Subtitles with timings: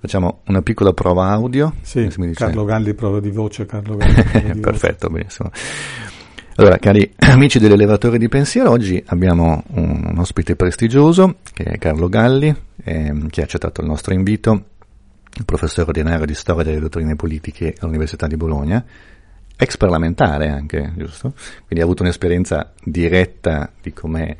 [0.00, 1.74] Facciamo una piccola prova audio.
[1.82, 4.14] Sì, Carlo Galli, prova di voce, Carlo Galli.
[4.54, 5.20] Di Perfetto, voce.
[5.20, 5.50] benissimo.
[6.54, 12.54] Allora, cari amici dell'elevatore di pensiero, oggi abbiamo un, ospite prestigioso, che è Carlo Galli,
[12.82, 14.64] ehm, che ha accettato il nostro invito,
[15.34, 18.82] il professore ordinario di storia delle dottrine politiche all'Università di Bologna,
[19.54, 21.34] ex parlamentare anche, giusto?
[21.66, 24.34] Quindi ha avuto un'esperienza diretta di com'è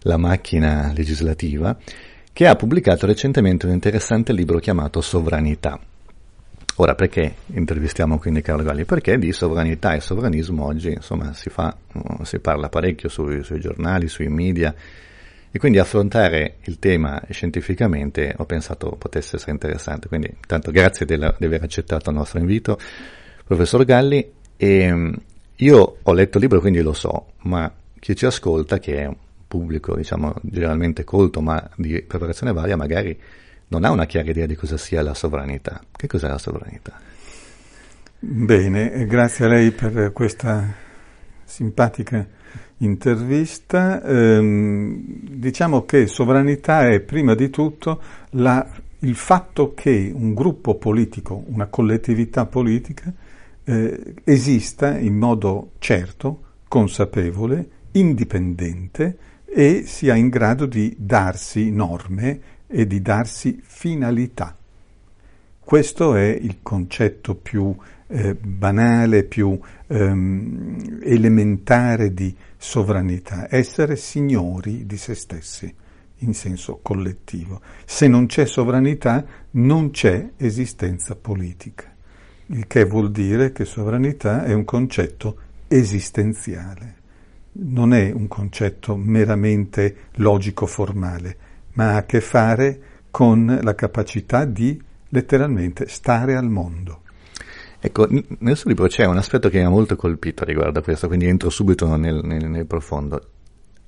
[0.00, 1.74] la macchina legislativa
[2.40, 5.78] che ha pubblicato recentemente un interessante libro chiamato Sovranità.
[6.76, 8.86] Ora, perché intervistiamo quindi Carlo Galli?
[8.86, 11.76] Perché di sovranità e sovranismo oggi, insomma, si, fa,
[12.22, 14.74] si parla parecchio sui, sui giornali, sui media,
[15.50, 20.08] e quindi affrontare il tema scientificamente ho pensato potesse essere interessante.
[20.08, 22.78] Quindi, intanto, grazie della, di aver accettato il nostro invito,
[23.44, 24.32] professor Galli.
[24.56, 25.12] E,
[25.56, 29.10] io ho letto il libro, quindi lo so, ma chi ci ascolta, che è
[29.50, 33.18] pubblico, diciamo, generalmente colto, ma di preparazione varia, magari
[33.66, 35.80] non ha una chiara idea di cosa sia la sovranità.
[35.90, 37.00] Che cos'è la sovranità?
[38.20, 40.72] Bene, grazie a lei per questa
[41.44, 42.24] simpatica
[42.78, 44.00] intervista.
[44.04, 48.64] Ehm, diciamo che sovranità è prima di tutto la,
[49.00, 53.12] il fatto che un gruppo politico, una collettività politica,
[53.64, 59.16] eh, esista in modo certo, consapevole, indipendente,
[59.52, 64.56] e sia in grado di darsi norme e di darsi finalità.
[65.58, 67.74] Questo è il concetto più
[68.06, 75.74] eh, banale, più ehm, elementare di sovranità, essere signori di se stessi
[76.22, 77.60] in senso collettivo.
[77.84, 81.92] Se non c'è sovranità non c'è esistenza politica,
[82.46, 86.98] il che vuol dire che sovranità è un concetto esistenziale
[87.52, 91.36] non è un concetto meramente logico-formale,
[91.72, 97.02] ma ha a che fare con la capacità di letteralmente stare al mondo.
[97.80, 101.06] Ecco, nel suo libro c'è un aspetto che mi ha molto colpito riguardo a questo,
[101.06, 103.28] quindi entro subito nel, nel, nel profondo,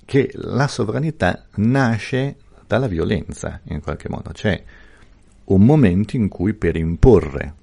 [0.04, 2.36] che la sovranità nasce
[2.66, 4.62] dalla violenza in qualche modo, c'è
[5.44, 7.54] un momento in cui per imporre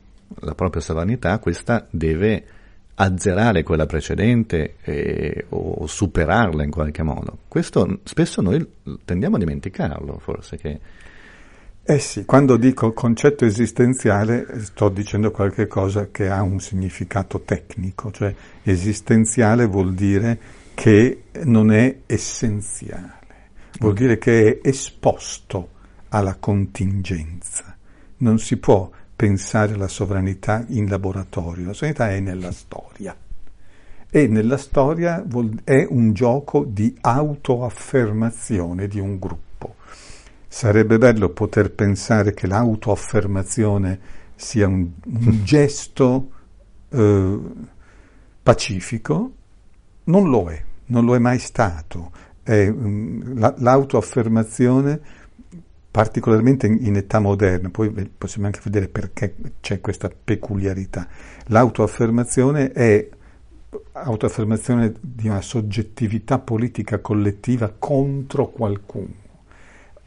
[0.42, 2.46] la propria sovranità questa deve
[3.02, 7.40] azzerare quella precedente eh, o superarla in qualche modo.
[7.48, 8.66] Questo spesso noi
[9.06, 10.80] tendiamo a dimenticarlo, forse che...
[11.82, 18.36] Eh sì, quando dico concetto esistenziale sto dicendo qualcosa che ha un significato tecnico, cioè
[18.64, 20.38] esistenziale vuol dire
[20.76, 23.20] che non è essenziale,
[23.80, 25.70] vuol dire che è esposto
[26.10, 27.76] alla contingenza.
[28.18, 33.14] Non si può pensare alla sovranità in laboratorio, la sovranità è nella storia.
[34.10, 35.26] E nella storia
[35.66, 39.76] è un gioco di autoaffermazione di un gruppo.
[40.48, 44.00] Sarebbe bello poter pensare che l'autoaffermazione
[44.36, 46.32] sia un, un gesto
[46.88, 47.40] eh,
[48.42, 49.34] pacifico,
[50.06, 52.12] non lo è, non lo è mai stato.
[52.42, 55.02] È, um, la, l'autoaffermazione
[55.92, 61.08] particolarmente in, età moderna, poi possiamo anche vedere perché c'è questa peculiarità.
[61.48, 63.10] L'autoaffermazione è
[63.92, 69.14] autoaffermazione di una soggettività politica collettiva contro qualcuno,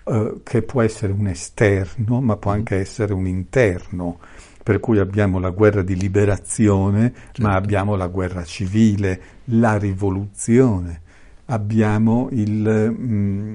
[0.04, 4.18] eh, che può essere un esterno, ma può anche essere un interno,
[4.62, 7.42] per cui abbiamo la guerra di liberazione, certo.
[7.42, 11.00] ma abbiamo la guerra civile, la rivoluzione,
[11.46, 12.94] abbiamo il...
[12.96, 13.54] Mh, mm,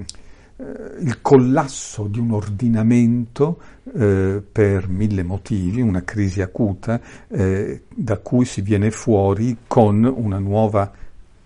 [1.00, 3.60] il collasso di un ordinamento
[3.94, 10.38] eh, per mille motivi, una crisi acuta, eh, da cui si viene fuori con una
[10.38, 10.92] nuova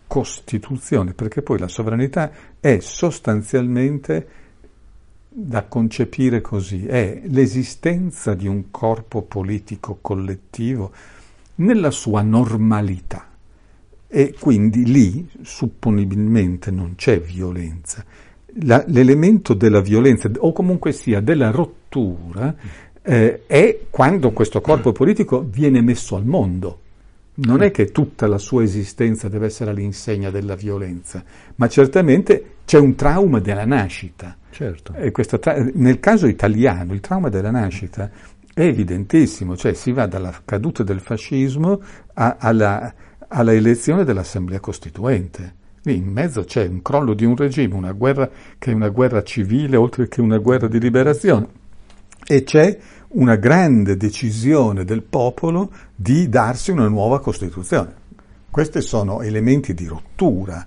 [0.06, 2.30] Costituzione, perché poi la sovranità
[2.60, 4.28] è sostanzialmente
[5.28, 10.92] da concepire così, è l'esistenza di un corpo politico collettivo
[11.56, 13.28] nella sua normalità.
[14.06, 18.04] E quindi lì supponibilmente non c'è violenza,
[18.60, 22.54] la, l'elemento della violenza o comunque sia della rottura
[23.02, 26.78] eh, è quando questo corpo politico viene messo al mondo.
[27.34, 31.24] Non è che tutta la sua esistenza deve essere all'insegna della violenza,
[31.56, 34.36] ma certamente c'è un trauma della nascita.
[34.50, 34.92] Certo.
[35.38, 38.10] Tra- nel caso italiano il trauma della nascita
[38.52, 41.80] è evidentissimo, cioè si va dalla caduta del fascismo
[42.12, 42.94] a- alla,
[43.28, 45.60] alla elezione dell'Assemblea Costituente.
[45.82, 49.22] Lì in mezzo c'è un crollo di un regime, una guerra che è una guerra
[49.22, 51.60] civile oltre che una guerra di liberazione
[52.24, 58.00] e c'è una grande decisione del popolo di darsi una nuova Costituzione.
[58.48, 60.64] Questi sono elementi di rottura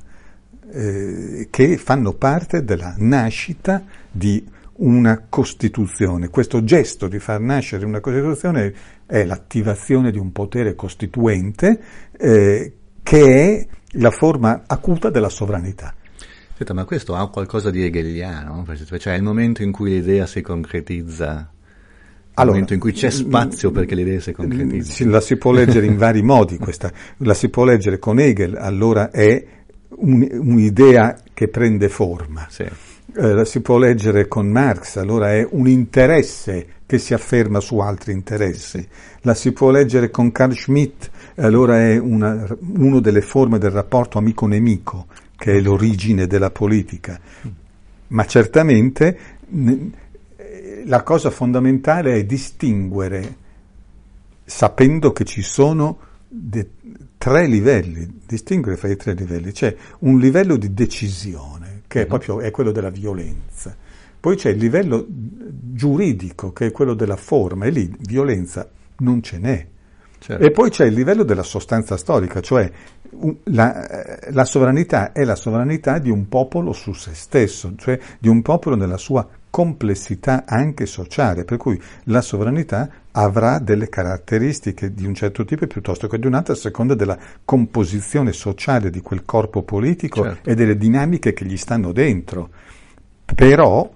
[0.71, 4.45] eh, che fanno parte della nascita di
[4.77, 6.29] una Costituzione.
[6.29, 8.73] Questo gesto di far nascere una Costituzione
[9.05, 11.79] è l'attivazione di un potere costituente
[12.17, 13.67] eh, che è
[13.97, 15.93] la forma acuta della sovranità.
[16.55, 18.65] Senta, ma questo ha qualcosa di hegeliano?
[18.97, 21.49] Cioè è il momento in cui l'idea si concretizza
[22.35, 25.11] al momento in cui c'è spazio perché le idee si concretizzino.
[25.11, 29.09] La si può leggere in vari modi questa, la si può leggere con Hegel, allora
[29.09, 29.43] è
[29.89, 32.45] un, un'idea che prende forma.
[32.49, 32.63] Sì.
[32.63, 37.79] Eh, la si può leggere con Marx, allora è un interesse che si afferma su
[37.79, 38.85] altri interessi.
[39.21, 44.17] La si può leggere con Carl Schmitt, allora è una, una delle forme del rapporto
[44.17, 47.19] amico-nemico, che è l'origine della politica.
[48.07, 49.17] Ma certamente
[50.85, 53.35] la cosa fondamentale è distinguere,
[54.43, 55.97] sapendo che ci sono
[56.27, 56.69] de-
[57.17, 59.51] tre livelli, distinguere fra i tre livelli.
[59.51, 62.09] C'è un livello di decisione, che è mhm.
[62.09, 63.75] proprio è quello della violenza.
[64.19, 68.67] Poi c'è il livello giuridico, che è quello della forma, e lì violenza
[68.97, 69.67] non ce n'è.
[70.25, 70.43] Certo.
[70.43, 72.67] E poi c'è il livello della sostanza storica, cioè
[73.43, 78.41] la, la, sovranità è la sovranità di un popolo su se stesso, cioè di un
[78.41, 85.13] popolo nella sua complessità anche sociale, per cui la sovranità avrà delle caratteristiche di un
[85.13, 90.23] certo tipo piuttosto che di un'altra a seconda della composizione sociale di quel corpo politico
[90.23, 90.49] certo.
[90.49, 92.49] e delle dinamiche che gli stanno dentro.
[93.35, 93.87] Però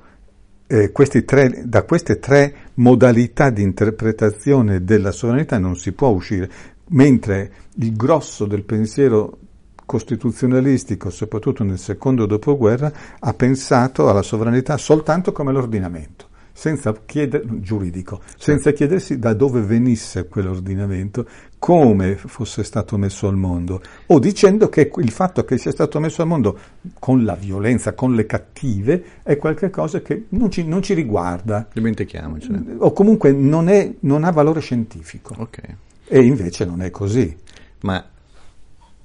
[0.71, 0.91] eh,
[1.25, 6.49] tre, da queste tre modalità di interpretazione della sovranità non si può uscire,
[6.89, 9.37] mentre il grosso del pensiero
[9.85, 16.28] costituzionalistico, soprattutto nel secondo dopoguerra, ha pensato alla sovranità soltanto come l'ordinamento,
[16.59, 21.25] senza chieder, giuridico, senza chiedersi da dove venisse quell'ordinamento,
[21.57, 26.21] come fosse stato messo al mondo, o dicendo che il fatto che sia stato messo
[26.21, 26.59] al mondo
[26.99, 31.65] con la violenza, con le cattive, è qualcosa che non ci, non ci riguarda.
[31.71, 32.75] Dimentichiamocene.
[32.79, 35.35] O comunque non, è, non ha valore scientifico.
[35.37, 35.75] Okay.
[36.09, 37.37] E invece non è così.
[37.83, 38.05] Ma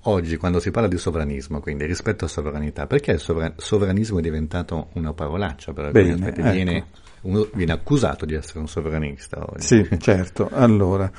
[0.07, 4.21] Oggi, quando si parla di sovranismo, quindi rispetto a sovranità, perché il sovran- sovranismo è
[4.21, 6.61] diventato una parolaccia per alcuni Bene, aspetti?
[6.77, 6.87] Ecco.
[7.25, 9.67] Uno viene accusato di essere un sovranista oggi.
[9.67, 10.49] Sì, certo.
[10.53, 11.11] Allora,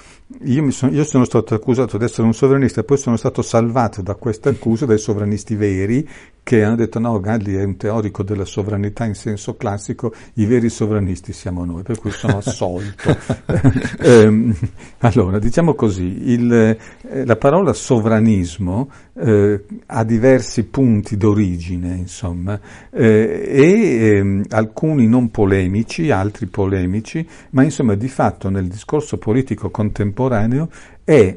[0.43, 4.01] io, sono, io, sono, stato accusato di essere un sovranista e poi sono stato salvato
[4.01, 6.07] da queste accuse dai sovranisti veri
[6.45, 10.69] che hanno detto no, Galli è un teorico della sovranità in senso classico, i veri
[10.69, 13.17] sovranisti siamo noi, per cui sono assolto.
[13.99, 14.53] eh,
[14.99, 22.59] allora, diciamo così, il, eh, la parola sovranismo eh, ha diversi punti d'origine, insomma,
[22.91, 29.71] eh, e ehm, alcuni non polemici, altri polemici, ma insomma di fatto nel discorso politico
[29.71, 30.69] contemporaneo
[31.03, 31.35] è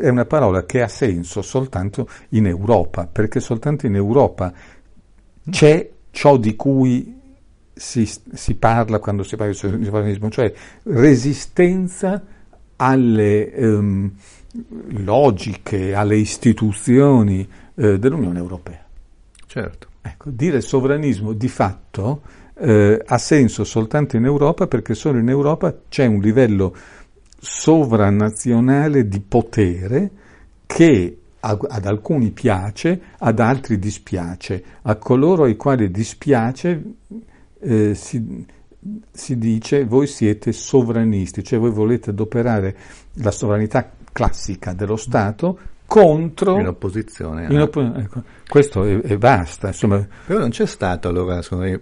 [0.00, 4.52] è una parola che ha senso soltanto in Europa, perché soltanto in Europa
[5.50, 7.20] c'è ciò di cui
[7.74, 10.52] si, si parla quando si parla di sovranismo, cioè
[10.84, 12.22] resistenza
[12.76, 14.12] alle um,
[15.04, 18.84] logiche, alle istituzioni eh, dell'Unione Europea.
[19.46, 19.88] Certo.
[20.00, 22.22] Ecco, dire sovranismo di fatto
[22.58, 26.74] eh, ha senso soltanto in Europa perché solo in Europa c'è un livello
[27.44, 30.10] sovranazionale di potere
[30.64, 34.62] che ad alcuni piace, ad altri dispiace.
[34.82, 36.82] A coloro ai quali dispiace
[37.58, 38.46] eh, si,
[39.10, 42.76] si, dice voi siete sovranisti, cioè voi volete adoperare
[43.14, 46.60] la sovranità classica dello Stato contro...
[46.60, 47.46] In opposizione.
[47.50, 49.66] In oppo- ecco, questo è, è basta.
[49.66, 50.06] Insomma.
[50.24, 51.80] Però non c'è stato allora, secondo me,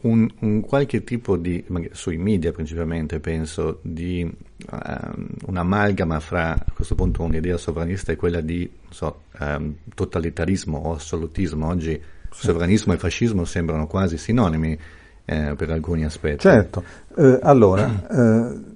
[0.00, 6.94] un, un, qualche tipo di, sui media principalmente penso, di um, un'amalgama fra a questo
[6.94, 11.66] punto un'idea sovranista e quella di so, um, totalitarismo o assolutismo.
[11.66, 12.46] Oggi sì.
[12.46, 14.78] sovranismo e fascismo sembrano quasi sinonimi
[15.24, 16.40] eh, per alcuni aspetti.
[16.40, 16.82] Certo,
[17.16, 18.06] eh, allora...
[18.12, 18.70] Eh,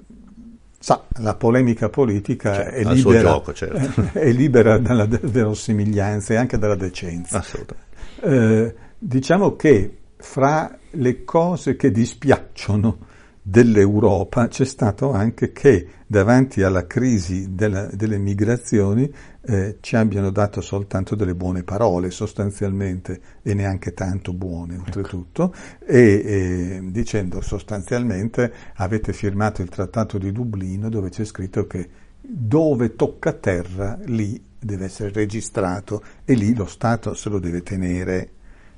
[0.78, 4.10] sa, la polemica politica cioè, è, libera, gioco, certo.
[4.16, 7.38] è, libera dalla verosimiglianza e anche dalla decenza.
[7.38, 7.84] Assolutamente.
[8.20, 9.96] Eh, diciamo che
[10.26, 12.98] fra le cose che dispiacciono
[13.40, 19.10] dell'Europa c'è stato anche che davanti alla crisi della, delle migrazioni
[19.42, 24.84] eh, ci abbiano dato soltanto delle buone parole sostanzialmente e neanche tanto buone ecco.
[24.86, 25.92] oltretutto ecco.
[25.92, 31.88] e, e dicendo sostanzialmente avete firmato il trattato di Dublino dove c'è scritto che
[32.20, 38.30] dove tocca terra lì deve essere registrato e lì lo Stato se lo deve tenere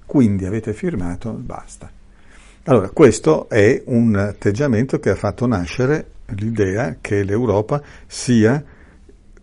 [0.09, 1.91] quindi avete firmato, basta.
[2.65, 8.65] Allora, questo è un atteggiamento che ha fatto nascere l'idea che l'Europa sia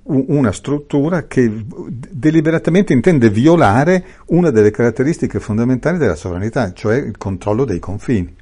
[0.07, 7.63] una struttura che deliberatamente intende violare una delle caratteristiche fondamentali della sovranità, cioè il controllo
[7.63, 8.35] dei confini.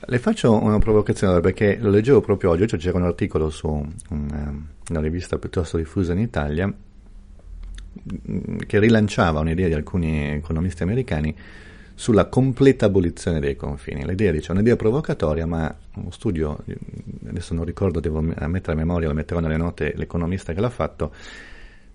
[0.00, 4.54] Le faccio una provocazione perché lo leggevo proprio oggi, cioè c'era un articolo su una,
[4.90, 6.72] una rivista piuttosto diffusa in Italia
[8.66, 11.34] che rilanciava un'idea di alcuni economisti americani
[11.94, 14.06] sulla completa abolizione dei confini.
[14.06, 16.58] L'idea dice, è un'idea provocatoria, ma uno studio,
[17.28, 21.12] adesso non ricordo, devo mettere a memoria, lo metterò nelle note, l'economista che l'ha fatto,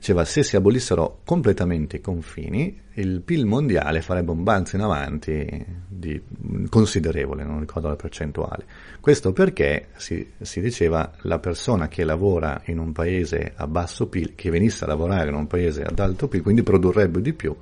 [0.03, 5.65] diceva se si abolissero completamente i confini, il PIL mondiale farebbe un balzo in avanti
[5.87, 6.21] di,
[6.69, 8.65] considerevole, non ricordo la percentuale.
[8.99, 14.35] Questo perché si, si, diceva la persona che lavora in un paese a basso PIL,
[14.35, 17.55] che venisse a lavorare in un paese ad alto PIL, quindi produrrebbe di più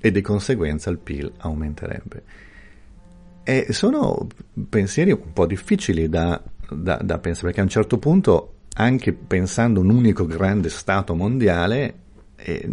[0.00, 2.22] e di conseguenza il PIL aumenterebbe.
[3.44, 4.26] E sono
[4.68, 9.80] pensieri un po' difficili da, da, da pensare, perché a un certo punto anche pensando
[9.80, 11.94] un unico grande Stato mondiale,
[12.36, 12.68] eh,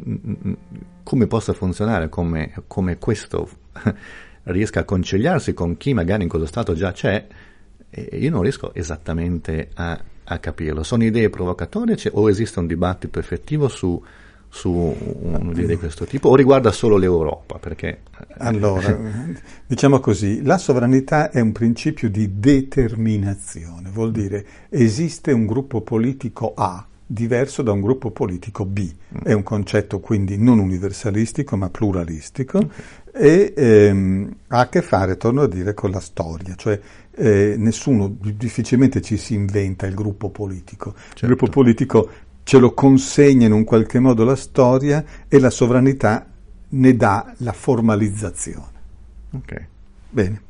[1.04, 3.50] come possa funzionare, come, come, questo
[4.44, 7.28] riesca a conciliarsi con chi magari in quello Stato già c'è,
[7.90, 10.84] eh, io non riesco esattamente a, a capirlo.
[10.84, 14.02] Sono idee provocatorie o esiste un dibattito effettivo su
[14.58, 17.60] su un'idea di questo tipo o riguarda solo l'Europa?
[17.60, 18.00] Perché...
[18.40, 18.98] Allora,
[19.68, 26.54] diciamo così, la sovranità è un principio di determinazione, vuol dire esiste un gruppo politico
[26.56, 28.92] A diverso da un gruppo politico B,
[29.24, 32.70] è un concetto quindi non universalistico ma pluralistico
[33.14, 36.80] e ehm, ha a che fare, torno a dire, con la storia, cioè
[37.16, 41.26] eh, nessuno, difficilmente ci si inventa il gruppo politico, certo.
[41.26, 42.10] il gruppo politico
[42.48, 46.26] ce lo consegna in un qualche modo la storia e la sovranità
[46.70, 48.72] ne dà la formalizzazione.
[49.34, 49.66] Ok.
[50.10, 50.42] Bene.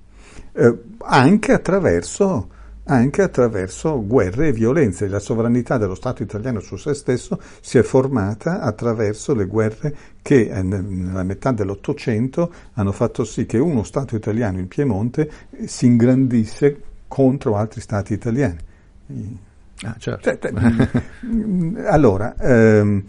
[0.52, 2.50] Eh, anche, attraverso,
[2.84, 5.08] anche attraverso guerre e violenze.
[5.08, 10.50] La sovranità dello Stato italiano su se stesso si è formata attraverso le guerre che
[10.50, 15.32] eh, nella metà dell'Ottocento hanno fatto sì che uno Stato italiano in Piemonte
[15.66, 19.46] si ingrandisse contro altri Stati italiani.
[19.84, 20.38] Ah, certo.
[20.40, 23.04] Cioè, allora, ehm,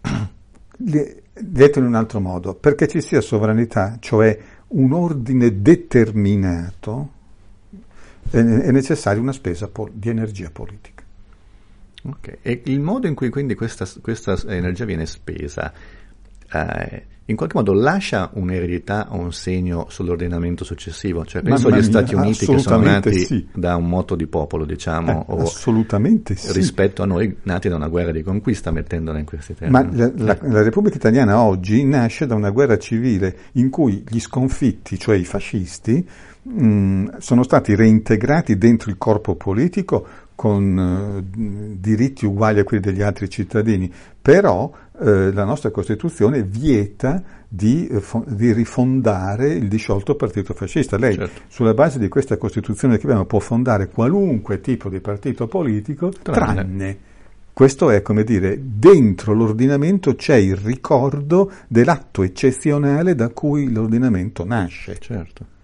[0.76, 4.38] detto in un altro modo, perché ci sia sovranità, cioè
[4.68, 7.12] un ordine determinato,
[8.30, 11.02] è, è necessaria una spesa pol- di energia politica.
[12.00, 12.38] Okay.
[12.42, 15.72] E il modo in cui quindi questa, questa energia viene spesa
[16.52, 21.26] eh, in qualche modo lascia un'eredità o un segno sull'ordinamento successivo.
[21.26, 23.46] Cioè, penso agli Stati Uniti che sono nati sì.
[23.54, 26.52] da un moto di popolo, diciamo, eh, assolutamente sì.
[26.52, 29.82] rispetto a noi nati da una guerra di conquista, mettendola in questi termini.
[29.84, 34.20] Ma la, la, la, Repubblica Italiana oggi nasce da una guerra civile in cui gli
[34.20, 36.08] sconfitti, cioè i fascisti,
[36.42, 40.06] mh, sono stati reintegrati dentro il corpo politico
[40.38, 43.92] con uh, diritti uguali a quelli degli altri cittadini,
[44.22, 44.70] però
[45.00, 50.96] eh, la nostra Costituzione vieta di, eh, di, rifondare il disciolto partito fascista.
[50.96, 51.42] Lei, certo.
[51.48, 56.54] sulla base di questa Costituzione che abbiamo, può fondare qualunque tipo di partito politico, tranne.
[56.54, 56.98] tranne.
[57.52, 64.96] Questo è come dire, dentro l'ordinamento c'è il ricordo dell'atto eccezionale da cui l'ordinamento nasce.
[64.98, 65.56] Certo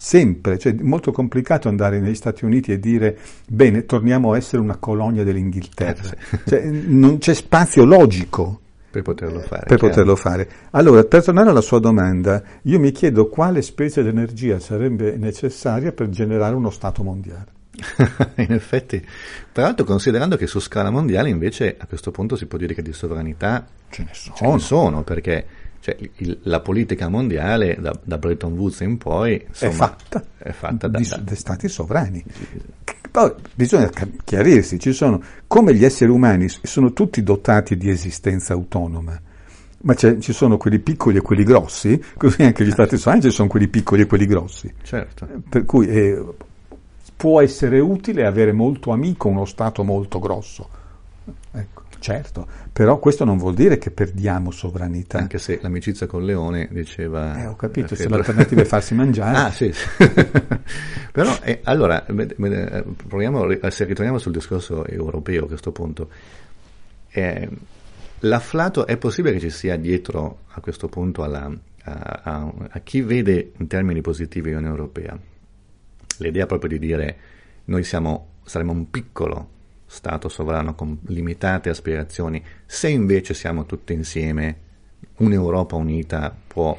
[0.00, 4.62] sempre, cioè è molto complicato andare negli Stati Uniti e dire bene, torniamo a essere
[4.62, 9.66] una colonia dell'Inghilterra, eh, cioè, non c'è spazio logico per poterlo fare.
[9.66, 10.48] Per poterlo fare.
[10.70, 15.92] Allora, per tornare alla sua domanda, io mi chiedo quale specie di energia sarebbe necessaria
[15.92, 17.58] per generare uno Stato mondiale.
[18.36, 19.04] in effetti,
[19.52, 22.82] tra l'altro considerando che su scala mondiale invece a questo punto si può dire che
[22.82, 25.46] di sovranità ce ne sono, ce ne sono perché
[25.80, 30.52] cioè, il, la politica mondiale da, da, Bretton Woods in poi insomma, è fatta, è
[30.52, 32.22] fatta da, di, da, stati sovrani.
[33.10, 33.90] Poi bisogna
[34.22, 39.18] chiarirsi, ci sono, come gli esseri umani sono tutti dotati di esistenza autonoma,
[39.82, 43.48] ma ci sono quelli piccoli e quelli grossi, così anche gli stati sovrani ci sono
[43.48, 44.72] quelli piccoli e quelli grossi.
[44.82, 45.26] Certo.
[45.48, 46.24] Per cui eh,
[47.16, 50.68] può essere utile avere molto amico uno Stato molto grosso.
[51.52, 51.79] Ecco.
[52.00, 55.18] Certo, però questo non vuol dire che perdiamo sovranità.
[55.18, 57.40] Anche se l'amicizia con Leone diceva...
[57.42, 59.36] Eh, ho capito, se l'alternativa è farsi mangiare.
[59.36, 59.70] ah, sì.
[59.72, 59.86] sì.
[61.12, 62.04] però, eh, allora,
[63.06, 66.08] proviamo, se ritorniamo sul discorso europeo a questo punto,
[67.10, 67.48] eh,
[68.20, 71.52] l'afflato è possibile che ci sia dietro a questo punto alla,
[71.84, 75.18] a, a, a chi vede in termini positivi l'Unione Europea
[76.20, 77.16] l'idea proprio di dire
[77.66, 79.58] noi siamo, saremo un piccolo
[79.92, 84.56] Stato sovrano con limitate aspirazioni, se invece siamo tutti insieme,
[85.16, 86.78] un'Europa unita può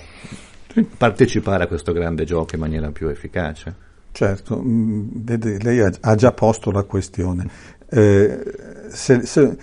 [0.98, 3.76] partecipare a questo grande gioco in maniera più efficace?
[4.14, 5.26] Certo, mm,
[5.60, 7.50] lei ha, già posto la questione.
[7.90, 8.44] Eh,
[8.88, 9.58] se, se,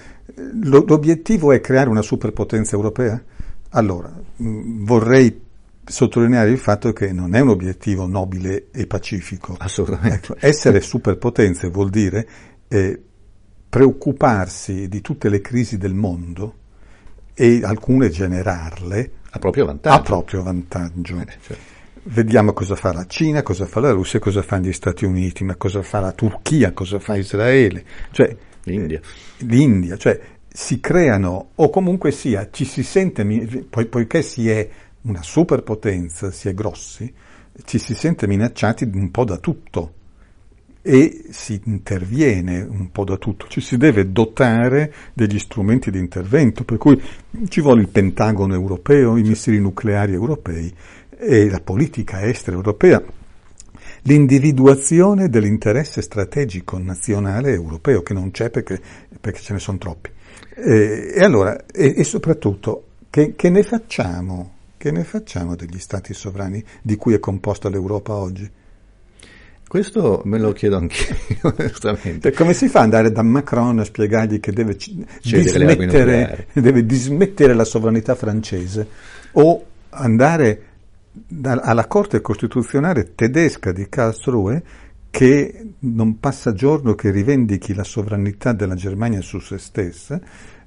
[0.64, 3.18] l'obiettivo è creare una superpotenza europea?
[3.70, 4.12] Allora,
[4.42, 5.40] mm, vorrei
[5.84, 9.54] sottolineare il fatto che non è un obiettivo nobile e pacifico.
[9.58, 10.32] Assolutamente.
[10.32, 12.28] Ecco, essere superpotenze vuol dire
[12.68, 13.04] eh,
[13.68, 16.54] preoccuparsi di tutte le crisi del mondo
[17.34, 19.96] e alcune generarle a proprio vantaggio.
[19.96, 21.16] A proprio vantaggio.
[21.20, 21.76] Eh, certo.
[22.04, 25.56] Vediamo cosa fa la Cina, cosa fa la Russia, cosa fanno gli Stati Uniti, ma
[25.56, 29.00] cosa fa la Turchia, cosa fa Israele, cioè l'India.
[29.38, 33.24] L'India, cioè si creano, o comunque sia, ci si sente,
[33.68, 34.68] poi, poiché si è
[35.02, 37.12] una superpotenza, si è grossi,
[37.64, 39.92] ci si sente minacciati un po' da tutto
[40.88, 46.64] e si interviene un po' da tutto, ci si deve dotare degli strumenti di intervento,
[46.64, 46.98] per cui
[47.48, 50.74] ci vuole il Pentagono europeo, i missili nucleari europei
[51.10, 53.02] e la politica estera europea,
[54.04, 58.80] l'individuazione dell'interesse strategico nazionale europeo, che non c'è perché,
[59.20, 60.08] perché ce ne sono troppi.
[60.54, 64.52] E, e allora, e, e soprattutto, che, che, ne facciamo?
[64.78, 68.50] Che ne facciamo degli stati sovrani di cui è composta l'Europa oggi?
[69.68, 71.14] Questo me lo chiedo anch'io,
[71.54, 72.32] onestamente.
[72.32, 74.74] Come si fa ad andare da Macron a spiegargli che deve
[75.22, 78.88] dismettere, deve dismettere la sovranità francese
[79.32, 80.62] o andare
[81.42, 84.62] alla Corte Costituzionale tedesca di Karlsruhe
[85.10, 90.18] che non passa giorno che rivendichi la sovranità della Germania su se stessa,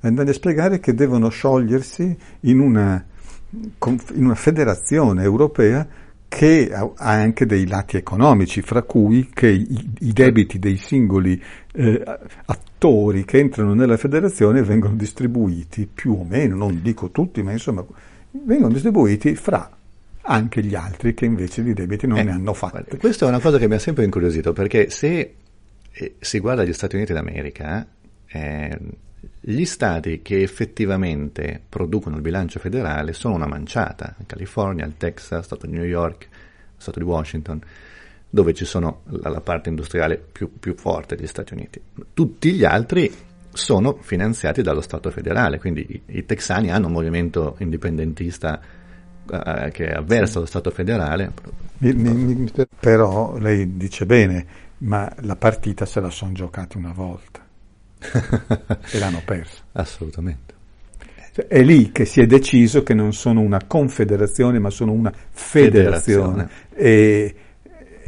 [0.01, 3.03] andare a spiegare che devono sciogliersi in una,
[3.49, 5.87] in una federazione europea
[6.31, 11.39] che ha anche dei lati economici, fra cui che i, i debiti dei singoli
[11.73, 12.01] eh,
[12.45, 17.85] attori che entrano nella federazione vengono distribuiti più o meno, non dico tutti, ma insomma
[18.31, 19.69] vengono distribuiti fra
[20.21, 22.95] anche gli altri che invece di debiti non eh, ne hanno fatti.
[22.95, 25.35] Questa è una cosa che mi ha sempre incuriosito, perché se
[25.91, 27.85] eh, si guarda gli Stati Uniti d'America,
[28.25, 28.79] eh,
[29.43, 35.65] gli stati che effettivamente producono il bilancio federale sono una manciata, California, il Texas, Stato
[35.65, 36.27] di New York,
[36.77, 37.59] Stato di Washington,
[38.29, 41.81] dove ci sono la, parte industriale più, più forte degli Stati Uniti.
[42.13, 43.11] Tutti gli altri
[43.51, 48.61] sono finanziati dallo Stato federale, quindi i, i texani hanno un movimento indipendentista
[49.27, 51.31] eh, che avversa lo Stato federale.
[51.79, 54.45] Mi, mi, però lei dice bene,
[54.79, 57.49] ma la partita se la sono giocati una volta
[58.91, 59.61] e l'hanno persa.
[59.73, 60.53] Assolutamente.
[61.33, 65.13] Cioè, è lì che si è deciso che non sono una confederazione, ma sono una
[65.29, 66.47] federazione.
[66.47, 66.49] federazione.
[66.73, 67.35] E,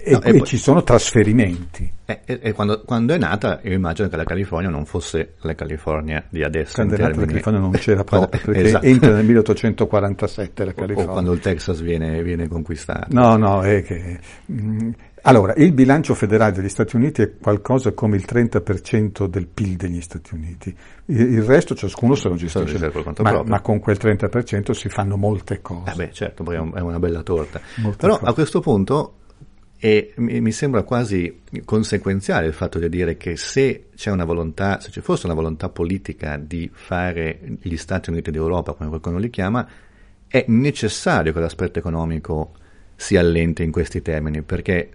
[0.05, 1.89] e, no, e, poi, ci sono trasferimenti.
[2.03, 6.21] E, e quando, quando, è nata, io immagino che la California non fosse la California
[6.27, 6.73] di adesso.
[6.73, 8.85] Quando è nata la California non c'era proprio, perché esatto.
[8.85, 11.09] entra nel 1847 la California.
[11.09, 13.07] O quando il Texas viene, viene conquistato.
[13.11, 14.19] No, no, è che...
[14.47, 14.91] Mh, mm,
[15.23, 20.01] allora, il bilancio federale degli Stati Uniti è qualcosa come il 30% del PIL degli
[20.01, 20.75] Stati Uniti.
[21.05, 25.91] Il, resto ciascuno se lo gestisce, ma, ma, con quel 30% si fanno molte cose.
[25.91, 27.61] Eh beh, certo, poi è una bella torta.
[27.77, 28.29] Molte Però cose.
[28.29, 29.13] a questo punto
[29.83, 34.91] e mi sembra quasi conseguenziale il fatto di dire che se c'è una volontà, se
[34.91, 39.67] ci fosse una volontà politica di fare gli Stati Uniti d'Europa, come qualcuno li chiama,
[40.25, 42.53] è necessario che l'aspetto economico
[42.95, 44.91] si allente in questi termini, perché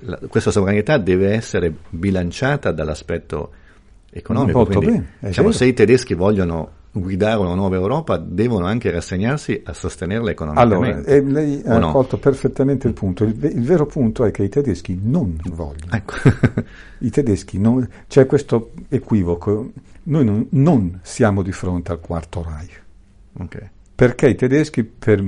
[0.00, 3.50] la, questa sovranità deve essere bilanciata dall'aspetto
[4.10, 4.64] economico.
[4.66, 9.72] Quindi, bene, diciamo, se i tedeschi vogliono guidare una nuova Europa devono anche rassegnarsi a
[9.72, 11.14] sostenerla economicamente.
[11.14, 11.92] Allora, lei ha no?
[11.92, 13.24] colto perfettamente il punto.
[13.24, 15.92] Il, il, vero punto è che i tedeschi non vogliono.
[15.92, 16.14] Ecco.
[16.98, 19.70] I tedeschi non, c'è questo equivoco.
[20.04, 22.82] Noi non, non, siamo di fronte al quarto Reich.
[23.40, 23.68] Okay.
[23.94, 25.22] Perché i tedeschi, per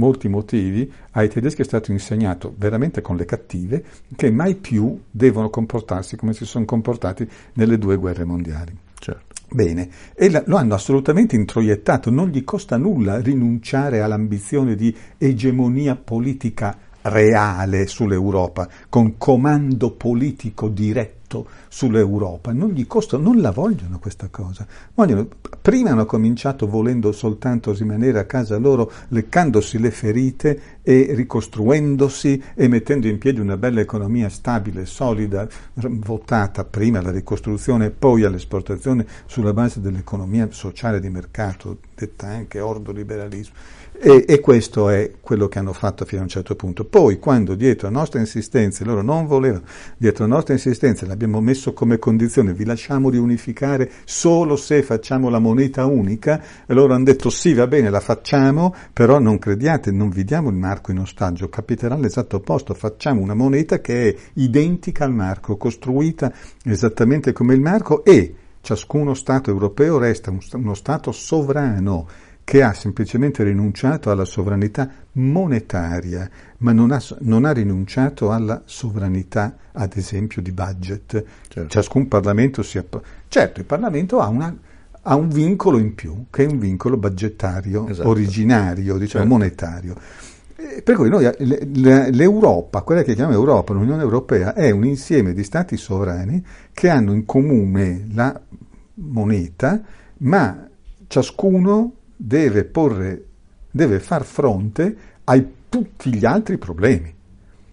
[0.00, 3.84] molti motivi, ai tedeschi è stato insegnato veramente con le cattive
[4.16, 8.76] che mai più devono comportarsi come si sono comportati nelle due guerre mondiali.
[8.98, 9.34] Certo.
[9.52, 16.76] Bene, e lo hanno assolutamente introiettato, non gli costa nulla rinunciare all'ambizione di egemonia politica
[17.02, 24.26] reale sull'Europa, con comando politico diretto tutto sull'Europa, non gli costa, non la vogliono questa
[24.28, 24.66] cosa.
[24.94, 25.28] Vogliono,
[25.62, 32.66] prima hanno cominciato volendo soltanto rimanere a casa loro, leccandosi le ferite e ricostruendosi e
[32.66, 39.06] mettendo in piedi una bella economia stabile, solida, votata prima alla ricostruzione e poi all'esportazione
[39.26, 43.54] sulla base dell'economia sociale di mercato, detta anche ordoliberalismo.
[44.02, 46.86] E, e, questo è quello che hanno fatto fino a un certo punto.
[46.86, 49.64] Poi, quando dietro a nostre insistenze, loro non volevano,
[49.98, 55.38] dietro a nostre insistenze l'abbiamo messo come condizione, vi lasciamo riunificare solo se facciamo la
[55.38, 60.08] moneta unica, e loro hanno detto sì, va bene, la facciamo, però non crediate, non
[60.08, 65.04] vi diamo il marco in ostaggio, capiterà l'esatto opposto, facciamo una moneta che è identica
[65.04, 66.32] al marco, costruita
[66.64, 73.44] esattamente come il marco e ciascuno Stato europeo resta uno Stato sovrano che ha semplicemente
[73.44, 80.50] rinunciato alla sovranità monetaria, ma non ha, non ha rinunciato alla sovranità, ad esempio, di
[80.50, 81.24] budget.
[81.46, 81.68] Certo.
[81.68, 82.96] Ciascun Parlamento si app-
[83.28, 84.52] Certo, il Parlamento ha, una,
[85.00, 88.08] ha, un vincolo in più, che è un vincolo budgetario, esatto.
[88.08, 89.28] originario, diciamo, certo.
[89.28, 89.94] monetario.
[90.82, 95.76] Per cui noi, l'Europa, quella che chiamiamo Europa, l'Unione Europea, è un insieme di stati
[95.76, 98.40] sovrani che hanno in comune la
[98.94, 99.80] moneta,
[100.16, 100.68] ma
[101.06, 103.24] ciascuno deve, porre,
[103.70, 107.14] deve far fronte a tutti gli altri problemi,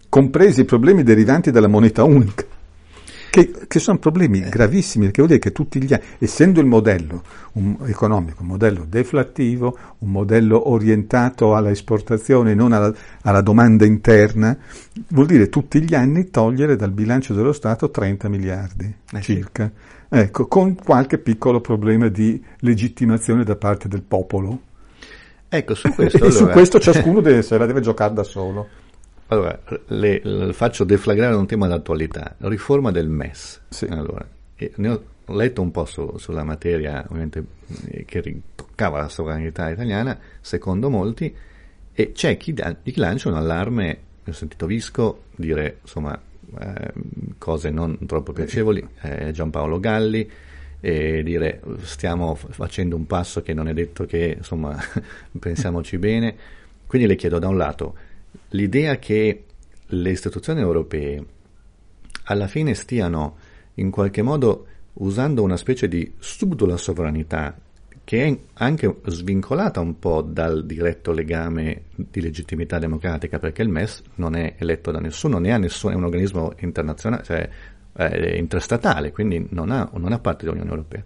[0.08, 2.44] compresi i problemi derivanti dalla moneta unica
[3.30, 4.48] che, che, sono problemi eh.
[4.48, 8.84] gravissimi, perché vuol dire che tutti gli anni, essendo il modello un, economico, un modello
[8.88, 14.56] deflattivo, un modello orientato alla esportazione e non alla, alla, domanda interna,
[15.08, 19.70] vuol dire tutti gli anni togliere dal bilancio dello Stato 30 miliardi eh circa.
[19.74, 19.96] Sì.
[20.10, 24.60] Ecco, con qualche piccolo problema di legittimazione da parte del popolo.
[25.48, 26.36] Ecco, su questo, e allora...
[26.36, 28.68] su questo ciascuno deve, se la deve giocare da solo.
[29.30, 33.60] Allora, le, le faccio deflagrare un tema d'attualità, riforma del MES.
[33.68, 33.84] Sì.
[33.84, 34.26] Allora,
[34.76, 37.44] ne ho letto un po' su, sulla materia, ovviamente,
[37.88, 41.34] eh, che toccava la sovranità italiana, secondo molti,
[41.92, 46.18] e c'è chi, da, chi lancia un allarme, ho sentito Visco dire, insomma,
[46.58, 46.92] eh,
[47.36, 50.30] cose non troppo piacevoli, eh, Giampaolo Galli,
[50.80, 54.78] e dire stiamo facendo un passo che non è detto che, insomma,
[55.38, 56.34] pensiamoci bene.
[56.86, 57.94] Quindi le chiedo da un lato,
[58.50, 59.44] l'idea che
[59.86, 61.24] le istituzioni europee
[62.24, 63.36] alla fine stiano
[63.74, 67.56] in qualche modo usando una specie di subdola sovranità
[68.08, 74.02] che è anche svincolata un po' dal diretto legame di legittimità democratica, perché il MES
[74.14, 77.50] non è eletto da nessuno, né ha nessuno, è un organismo internazionale, cioè
[77.92, 81.04] è interstatale, quindi non ha, non ha parte dell'Unione Europea.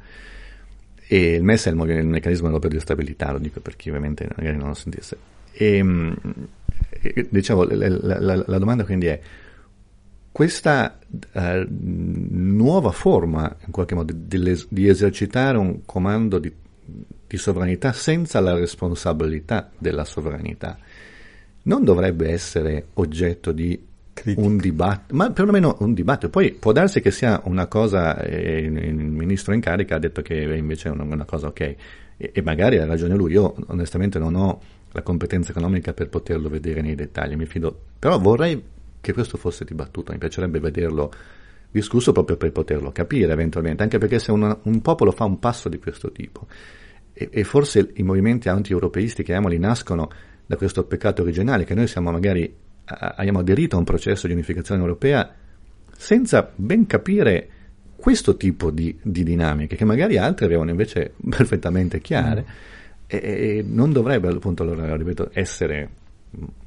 [1.12, 4.57] E il MES è il, meccanismo europeo di stabilità, lo dico per chi ovviamente magari
[4.57, 5.18] non lo sentisse.
[5.53, 6.16] E, ehm,
[7.29, 9.20] diciamo, la, la, la, domanda quindi è,
[10.33, 16.51] questa uh, nuova forma, in qualche modo, di, di esercitare un comando di,
[17.27, 20.79] di, sovranità senza la responsabilità della sovranità,
[21.64, 23.79] non dovrebbe essere oggetto di
[24.14, 24.46] Critica.
[24.46, 26.29] un dibattito, ma perlomeno un dibattito.
[26.31, 30.35] Poi può darsi che sia una cosa, eh, il ministro in carica ha detto che
[30.35, 31.77] invece è una, una cosa ok, e,
[32.33, 33.33] e magari ha ragione lui.
[33.33, 34.61] Io onestamente non ho
[34.92, 37.77] la competenza economica per poterlo vedere nei dettagli, mi fido.
[37.98, 38.62] Però vorrei
[39.01, 41.12] che questo fosse dibattuto, mi piacerebbe vederlo
[41.70, 45.68] discusso proprio per poterlo capire eventualmente, anche perché se una, un popolo fa un passo
[45.68, 46.46] di questo tipo,
[47.12, 50.11] e, e forse i movimenti anti-europeisti, chiamiamoli, nascono
[50.46, 52.55] da questo peccato originale, che noi siamo magari,
[52.92, 55.31] abbiamo aderito a un processo di unificazione europea
[55.96, 57.48] senza ben capire
[57.96, 62.40] questo tipo di, di dinamiche, che magari altri avevano invece perfettamente chiare.
[62.42, 62.70] Mm
[63.12, 65.90] e, e non dovrebbe appunto allora, ripeto, essere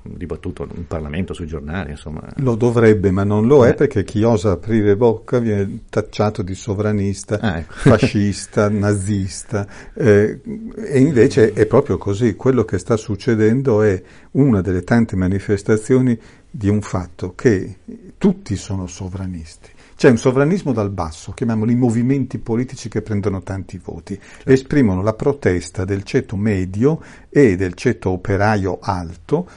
[0.04, 2.22] dibattuto in Parlamento, sui giornali, insomma.
[2.38, 3.74] Lo dovrebbe, ma non lo è eh.
[3.74, 7.74] perché chi osa aprire bocca viene tacciato di sovranista, ah, ecco.
[7.90, 9.68] fascista, nazista.
[9.94, 10.40] Eh,
[10.76, 12.36] e invece è proprio così.
[12.36, 14.02] Quello che sta succedendo è
[14.32, 16.18] una delle tante manifestazioni
[16.50, 17.78] di un fatto che
[18.18, 19.72] tutti sono sovranisti.
[19.98, 24.50] C'è un sovranismo dal basso, chiamiamoli movimenti politici che prendono tanti voti, certo.
[24.50, 29.48] esprimono la protesta del ceto medio e del ceto operaio alto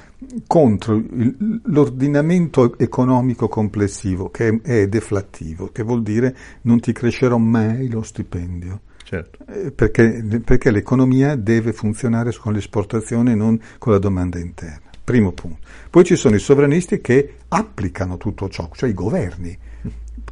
[0.47, 7.37] contro il, l'ordinamento economico complessivo che è, è deflattivo, che vuol dire non ti crescerà
[7.37, 8.83] mai lo stipendio.
[9.03, 9.45] Certo.
[9.49, 14.83] Eh, perché, perché, l'economia deve funzionare con l'esportazione e non con la domanda interna.
[15.03, 15.67] Primo punto.
[15.91, 19.59] Poi ci sono i sovranisti che applicano tutto ciò, cioè i governi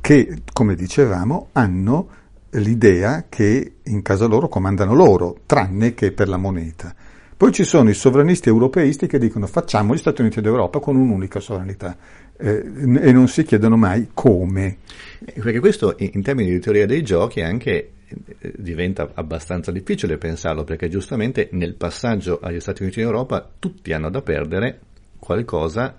[0.07, 2.09] che, come dicevamo, hanno
[2.51, 6.95] l'idea che in casa loro comandano loro, tranne che per la moneta.
[7.37, 11.41] Poi ci sono i sovranisti europeisti che dicono facciamo gli Stati Uniti d'Europa con un'unica
[11.41, 11.97] sovranità
[12.39, 12.63] eh,
[13.01, 14.77] e non si chiedono mai come.
[15.25, 20.63] Eh, perché questo in termini di teoria dei giochi anche eh, diventa abbastanza difficile pensarlo
[20.63, 24.79] perché giustamente nel passaggio agli Stati Uniti d'Europa tutti hanno da perdere
[25.19, 25.99] qualcosa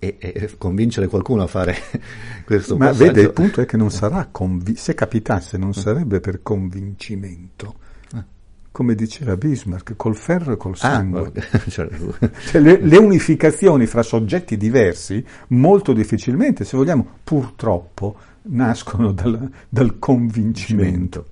[0.00, 1.76] e, e, convincere qualcuno a fare
[2.44, 3.04] questo Ma passaggio.
[3.04, 7.74] vede, il punto è che non sarà convi- se capitasse non sarebbe per convincimento.
[8.14, 8.24] Ah.
[8.72, 11.32] Come diceva Bismarck, col ferro e col ah, sangue.
[11.52, 19.50] Ah, cioè, le, le, unificazioni fra soggetti diversi molto difficilmente, se vogliamo, purtroppo, nascono dal,
[19.68, 21.26] dal convincimento.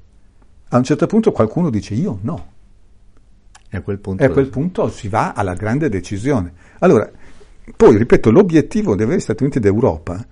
[0.69, 2.57] A un certo punto qualcuno dice io no.
[3.71, 6.53] E a quel punto, a quel punto si va alla grande decisione.
[6.81, 7.11] Allora,
[7.77, 10.25] poi, ripeto, l'obiettivo degli Stati Uniti d'Europa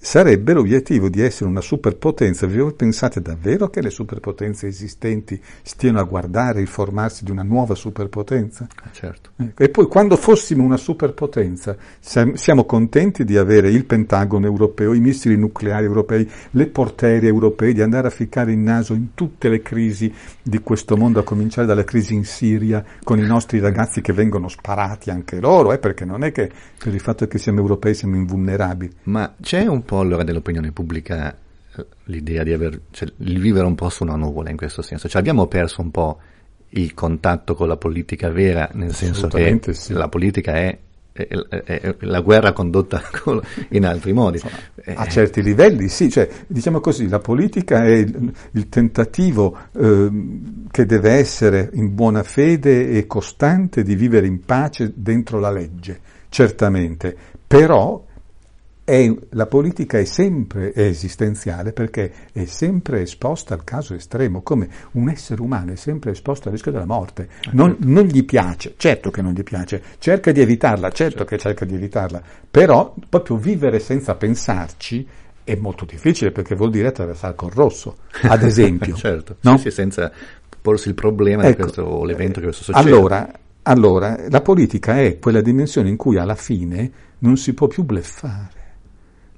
[0.00, 2.46] sarebbe l'obiettivo di essere una superpotenza.
[2.46, 7.74] Vi pensate davvero che le superpotenze esistenti stiano a guardare il formarsi di una nuova
[7.74, 8.68] superpotenza?
[8.82, 9.30] Ah, certo.
[9.36, 9.62] Ecco.
[9.62, 15.36] E poi quando fossimo una superpotenza siamo contenti di avere il Pentagono europeo, i missili
[15.36, 20.12] nucleari europei, le porterie europee, di andare a ficcare il naso in tutte le crisi
[20.42, 24.48] di questo mondo, a cominciare dalla crisi in Siria, con i nostri ragazzi che vengono
[24.48, 28.16] sparati anche loro, eh, perché non è che per il fatto che siamo europei siamo
[28.16, 28.92] invulnerabili.
[29.04, 31.34] Ma c'è un po' allora nell'opinione pubblica
[31.74, 35.08] eh, l'idea di, aver, cioè, di vivere un po' su una nuvola in questo senso.
[35.08, 36.18] Cioè abbiamo perso un po'
[36.70, 39.94] il contatto con la politica vera, nel senso che sì.
[39.94, 40.78] la politica è,
[41.10, 43.02] è, è, la guerra condotta
[43.70, 44.38] in altri modi.
[44.94, 50.10] A certi livelli sì, cioè, diciamo così, la politica è il, il tentativo eh,
[50.70, 55.98] che deve essere in buona fede e costante di vivere in pace dentro la legge,
[56.28, 58.04] certamente, però
[58.88, 65.10] è, la politica è sempre esistenziale perché è sempre esposta al caso estremo, come un
[65.10, 67.28] essere umano è sempre esposto al rischio della morte.
[67.50, 71.24] Non, non gli piace, certo che non gli piace, cerca di evitarla, certo, certo.
[71.26, 75.06] che cerca di evitarla, però proprio vivere senza pensarci
[75.44, 78.94] è molto difficile perché vuol dire attraversare col rosso, ad esempio.
[78.96, 79.58] certo, no?
[79.58, 80.10] sì, senza
[80.62, 82.88] porsi il problema ecco, di questo, l'evento che questo succede.
[82.88, 83.30] Allora,
[83.64, 88.56] allora, la politica è quella dimensione in cui alla fine non si può più bleffare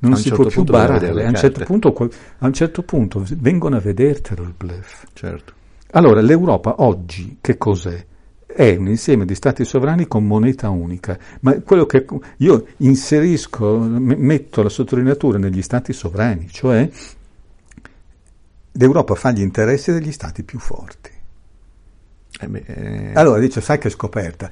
[0.01, 1.09] non si certo può più barare.
[1.09, 5.05] A un, certo punto, a un certo punto vengono a vedertelo il bluff.
[5.13, 5.53] Certo.
[5.93, 8.07] Allora, l'Europa oggi che cos'è?
[8.47, 12.05] È un insieme di stati sovrani con moneta unica, ma quello che
[12.39, 16.89] io inserisco, metto la sottolineatura negli stati sovrani, cioè
[18.73, 21.11] l'Europa fa gli interessi degli stati più forti.
[22.41, 23.13] Eh beh, eh...
[23.15, 24.51] Allora dice, sai che scoperta?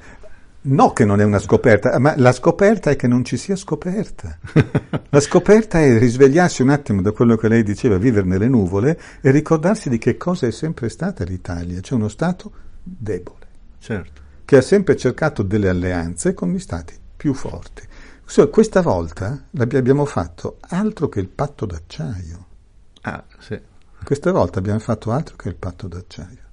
[0.61, 4.37] No che non è una scoperta, ma la scoperta è che non ci sia scoperta.
[5.11, 9.31] La scoperta è risvegliarsi un attimo da quello che lei diceva, vivere nelle nuvole e
[9.31, 12.51] ricordarsi di che cosa è sempre stata l'Italia, cioè uno Stato
[12.83, 13.47] debole,
[13.79, 14.21] certo.
[14.43, 17.81] che ha sempre cercato delle alleanze con gli Stati più forti.
[18.51, 22.45] Questa volta abbiamo fatto altro che il patto d'acciaio.
[23.01, 23.59] Ah, sì.
[24.03, 26.43] Questa volta abbiamo fatto altro che il patto d'acciaio,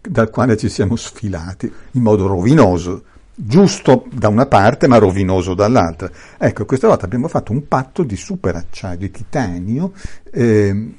[0.00, 3.04] dal quale ci siamo sfilati in modo rovinoso
[3.42, 6.10] giusto da una parte ma rovinoso dall'altra.
[6.38, 9.92] Ecco, questa volta abbiamo fatto un patto di superacciaio, di titanio,
[10.30, 10.94] eh,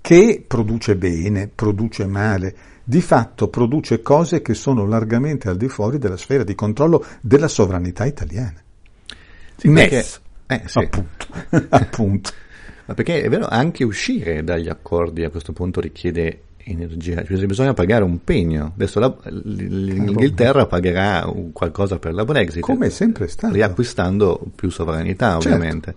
[0.00, 5.98] che produce bene, produce male, di fatto produce cose che sono largamente al di fuori
[5.98, 8.62] della sfera di controllo della sovranità italiana.
[9.56, 10.04] Sì, perché,
[10.46, 10.78] eh, sì.
[10.78, 11.26] appunto,
[11.70, 12.30] appunto.
[12.88, 17.74] Ma perché è vero, anche uscire dagli accordi a questo punto richiede energia, cioè bisogna
[17.74, 18.72] pagare un pegno.
[18.74, 22.60] Adesso la, l'Inghilterra pagherà qualcosa per la Brexit.
[22.60, 23.54] Come è sempre stato.
[23.54, 25.48] Riacquistando più sovranità, certo.
[25.48, 25.94] ovviamente.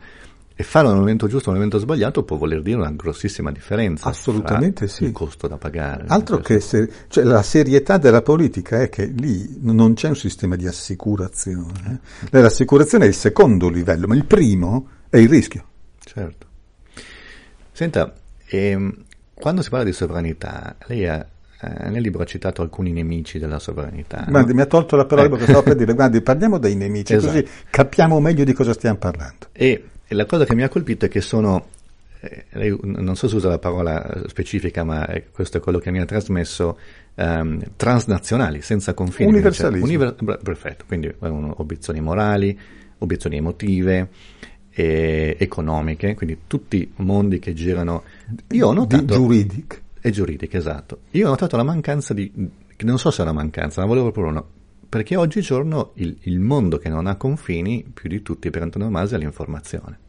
[0.53, 4.07] E farlo nel momento giusto o nel momento sbagliato può voler dire una grossissima differenza.
[4.10, 5.05] Assolutamente sì.
[5.05, 6.05] Il costo da pagare.
[6.07, 10.55] Altro che se, cioè, la serietà della politica è che lì non c'è un sistema
[10.55, 12.01] di assicurazione.
[12.29, 12.39] Eh.
[12.39, 15.65] L'assicurazione è il secondo livello, ma il primo è il rischio.
[16.03, 16.45] Certo.
[17.71, 18.13] Senta,
[18.45, 18.93] ehm,
[19.41, 21.25] quando si parla di sovranità, lei ha,
[21.60, 24.23] eh, nel libro ha citato alcuni nemici della sovranità.
[24.30, 24.56] Guardi, no?
[24.56, 27.34] mi ha tolto la parola perché stavo per dire, guardi, parliamo dei nemici, esatto.
[27.34, 29.47] così capiamo meglio di cosa stiamo parlando.
[29.51, 31.65] E, e la cosa che mi ha colpito è che sono,
[32.21, 35.99] eh, lei, non so se usa la parola specifica, ma questo è quello che mi
[35.99, 36.77] ha trasmesso,
[37.15, 39.30] um, transnazionali, senza confini.
[39.30, 39.88] Universalismo.
[39.88, 42.58] Cioè, univer- perfetto, quindi eh, obiezioni morali,
[42.99, 44.10] obiezioni emotive,
[44.73, 48.03] e economiche, quindi tutti mondi che girano.
[48.51, 49.27] Io ho notato.
[49.27, 49.65] Di.
[50.03, 51.01] E giuridiche, esatto.
[51.12, 52.31] Io ho notato la mancanza di.
[52.79, 54.47] non so se è una mancanza, ma volevo proprio uno.
[54.89, 59.19] Perché oggigiorno il, il mondo che non ha confini, più di tutti per antonomasia, è
[59.19, 59.99] l'informazione.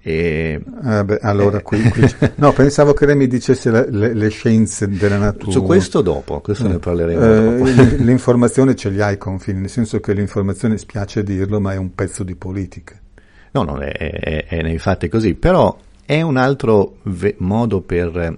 [0.00, 4.14] E, ah beh, allora, eh, qui, qui no, pensavo che lei mi dicesse la, le,
[4.14, 5.50] le, scienze della natura.
[5.50, 8.04] Su questo dopo, questo eh, ne parleremo eh, dopo.
[8.04, 11.92] L'informazione ce li ha i confini, nel senso che l'informazione, spiace dirlo, ma è un
[11.92, 13.00] pezzo di politica.
[13.56, 18.36] No, no, è, è, è nei fatti così, però è un altro ve- modo per,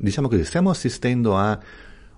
[0.00, 1.56] diciamo così, stiamo assistendo a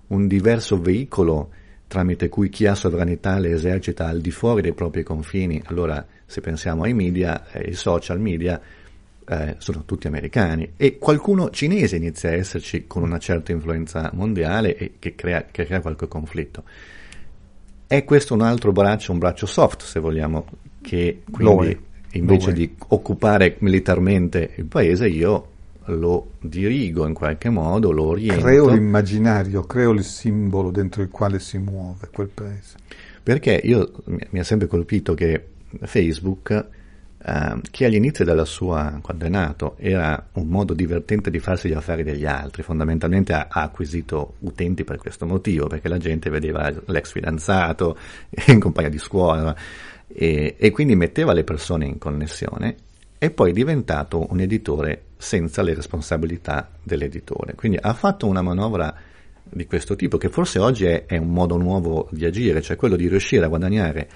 [0.07, 1.51] un diverso veicolo
[1.85, 5.61] tramite cui chi ha sovranità le esercita al di fuori dei propri confini.
[5.65, 8.59] Allora, se pensiamo ai media, eh, i social media
[9.23, 14.75] eh, sono tutti americani e qualcuno cinese inizia a esserci con una certa influenza mondiale
[14.75, 16.63] e che crea, che crea qualche conflitto.
[17.85, 20.47] È questo un altro braccio, un braccio soft, se vogliamo,
[20.81, 21.85] che quindi
[22.17, 25.49] invece di occupare militarmente il paese, io
[25.87, 28.43] lo dirigo in qualche modo, lo oriento.
[28.43, 32.77] Creo l'immaginario, creo il simbolo dentro il quale si muove quel paese.
[33.23, 35.47] Perché io mi ha sempre colpito che
[35.81, 36.65] Facebook
[37.17, 41.69] uh, che agli inizi della sua, quando è nato, era un modo divertente di farsi
[41.69, 46.29] gli affari degli altri, fondamentalmente ha, ha acquisito utenti per questo motivo, perché la gente
[46.29, 47.97] vedeva l'ex fidanzato
[48.47, 49.55] in compagnia di scuola
[50.07, 52.75] e, e quindi metteva le persone in connessione
[53.17, 57.55] e poi è diventato un editore senza le responsabilità dell'editore.
[57.55, 58.95] Quindi ha fatto una manovra
[59.43, 62.95] di questo tipo, che forse oggi è, è, un modo nuovo di agire, cioè quello
[62.95, 64.09] di riuscire a guadagnare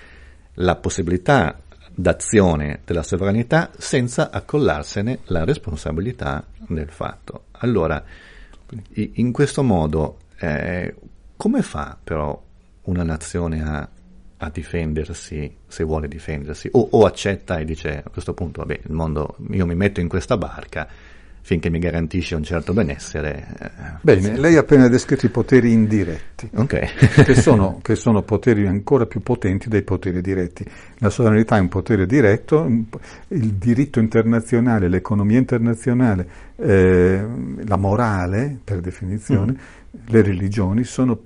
[0.56, 1.60] la possibilità
[1.94, 7.46] d'azione della sovranità senza accollarsene la responsabilità del fatto.
[7.52, 8.04] Allora,
[8.94, 10.96] in questo modo, eh,
[11.36, 12.40] come fa però
[12.84, 13.90] una nazione a,
[14.46, 16.70] a, difendersi se vuole difendersi?
[16.74, 20.08] O, o accetta e dice a questo punto, vabbè, il mondo, io mi metto in
[20.08, 20.88] questa barca
[21.44, 23.48] finché mi garantisce un certo benessere.
[23.60, 23.70] Eh,
[24.02, 26.88] Bene, lei ha appena descritto i poteri indiretti, okay.
[27.26, 30.64] che, sono, che, sono, poteri ancora più potenti dei poteri diretti.
[31.00, 32.66] La sovranità è un potere diretto,
[33.30, 36.28] il diritto internazionale, l'economia internazionale,
[36.58, 37.26] eh,
[37.66, 40.00] la morale, per definizione, mm.
[40.08, 41.20] le religioni sono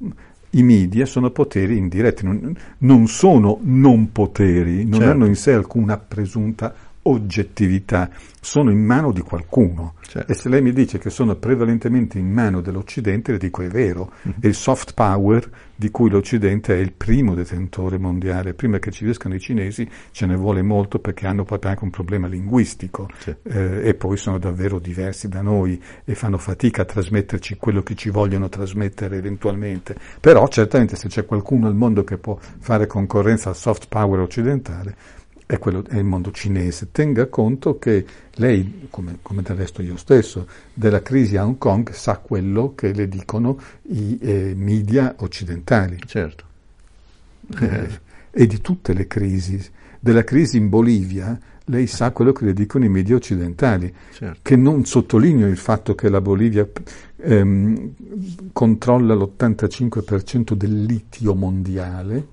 [0.55, 5.13] i media sono poteri indiretti, non, non sono non poteri, non certo.
[5.13, 6.73] hanno in sé alcuna presunta
[7.07, 9.95] oggettività, sono in mano di qualcuno.
[10.01, 10.31] Certo.
[10.31, 14.11] E se lei mi dice che sono prevalentemente in mano dell'Occidente, le dico è vero.
[14.27, 14.37] Mm-hmm.
[14.39, 18.53] E il soft power di cui l'Occidente è il primo detentore mondiale.
[18.53, 21.89] Prima che ci riescano i cinesi ce ne vuole molto perché hanno proprio anche un
[21.89, 23.49] problema linguistico certo.
[23.49, 27.95] eh, e poi sono davvero diversi da noi e fanno fatica a trasmetterci quello che
[27.95, 29.95] ci vogliono trasmettere eventualmente.
[30.19, 34.95] Però certamente se c'è qualcuno al mondo che può fare concorrenza al soft power occidentale,
[35.45, 36.89] è, quello, è il mondo cinese.
[36.91, 38.05] Tenga conto che
[38.35, 42.93] lei, come, come, del resto io stesso, della crisi a Hong Kong sa quello che
[42.93, 45.99] le dicono i eh, media occidentali.
[46.05, 46.43] Certo.
[47.59, 47.99] Eh,
[48.31, 49.63] e di tutte le crisi.
[49.99, 54.39] Della crisi in Bolivia, lei sa quello che le dicono i media occidentali, certo.
[54.41, 56.67] che non sottolineo il fatto che la Bolivia
[57.17, 57.91] ehm,
[58.51, 62.27] controlla l'85% del litio mondiale,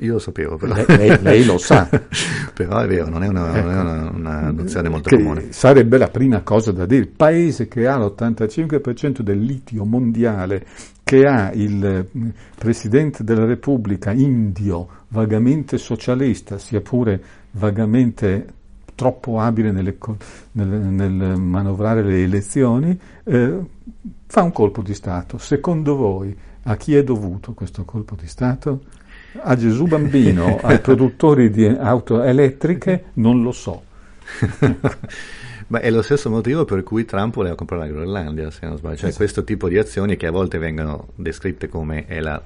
[0.00, 0.74] io lo sapevo, però.
[0.74, 1.88] Lei, lei, lei lo sa.
[2.52, 3.68] però è vero, non è una, ecco.
[3.68, 5.52] non è una, una nozione molto che comune.
[5.52, 7.02] Sarebbe la prima cosa da dire.
[7.02, 10.66] Il paese che ha l'85% del litio mondiale,
[11.04, 17.22] che ha il mm, Presidente della Repubblica indio, vagamente socialista, sia pure
[17.52, 18.46] vagamente
[18.94, 19.96] troppo abile nelle,
[20.52, 23.58] nel, nel, manovrare le elezioni, eh,
[24.26, 25.38] fa un colpo di Stato.
[25.38, 28.82] Secondo voi a chi è dovuto questo colpo di Stato?
[29.40, 33.82] A Gesù Bambino, ai produttori di auto elettriche, non lo so.
[35.72, 38.96] Ma è lo stesso motivo per cui Trump voleva comprare la Groenlandia, se non sbaglio.
[38.96, 39.24] Cioè esatto.
[39.24, 42.38] questo tipo di azioni che a volte vengono descritte come la,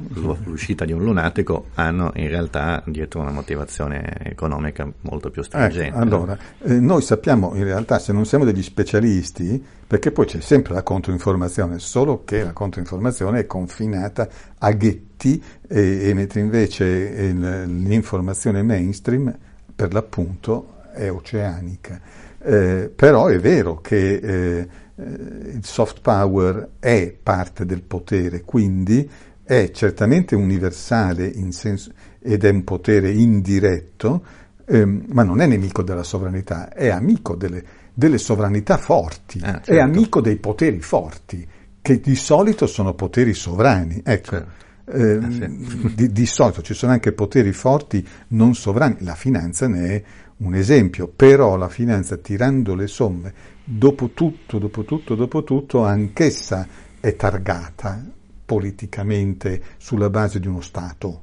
[0.45, 5.89] l'uscita di un lunatico, hanno in realtà dietro una motivazione economica molto più stringente.
[5.89, 10.39] Ecco, allora, eh, noi sappiamo in realtà, se non siamo degli specialisti, perché poi c'è
[10.39, 17.17] sempre la controinformazione, solo che la controinformazione è confinata a ghetti e, e mentre invece
[17.17, 19.37] eh, l'informazione mainstream,
[19.75, 22.01] per l'appunto, è oceanica.
[22.49, 29.11] Eh, però è vero che eh, eh, il soft power è parte del potere, quindi
[29.43, 34.25] è certamente universale senso, ed è un potere indiretto,
[34.65, 39.73] ehm, ma non è nemico della sovranità, è amico delle, delle sovranità forti, ah, certo.
[39.73, 41.45] è amico dei poteri forti,
[41.83, 44.01] che di solito sono poteri sovrani.
[44.05, 44.31] Ecco.
[44.31, 44.65] Certo.
[44.89, 45.95] Eh, ah, sì.
[45.97, 50.03] di, di, solito ci sono anche poteri forti non sovrani, la finanza ne è
[50.39, 53.33] un esempio, però la finanza tirando le somme,
[53.65, 56.67] dopo tutto, dopo tutto, dopo tutto, anch'essa
[57.01, 58.05] è targata
[58.45, 61.23] politicamente sulla base di uno Stato.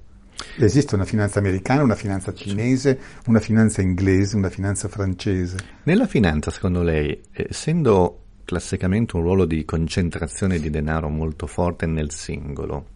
[0.58, 5.58] Esiste una finanza americana, una finanza cinese, una finanza inglese, una finanza francese.
[5.84, 12.12] Nella finanza, secondo lei, essendo classicamente un ruolo di concentrazione di denaro molto forte nel
[12.12, 12.88] singolo,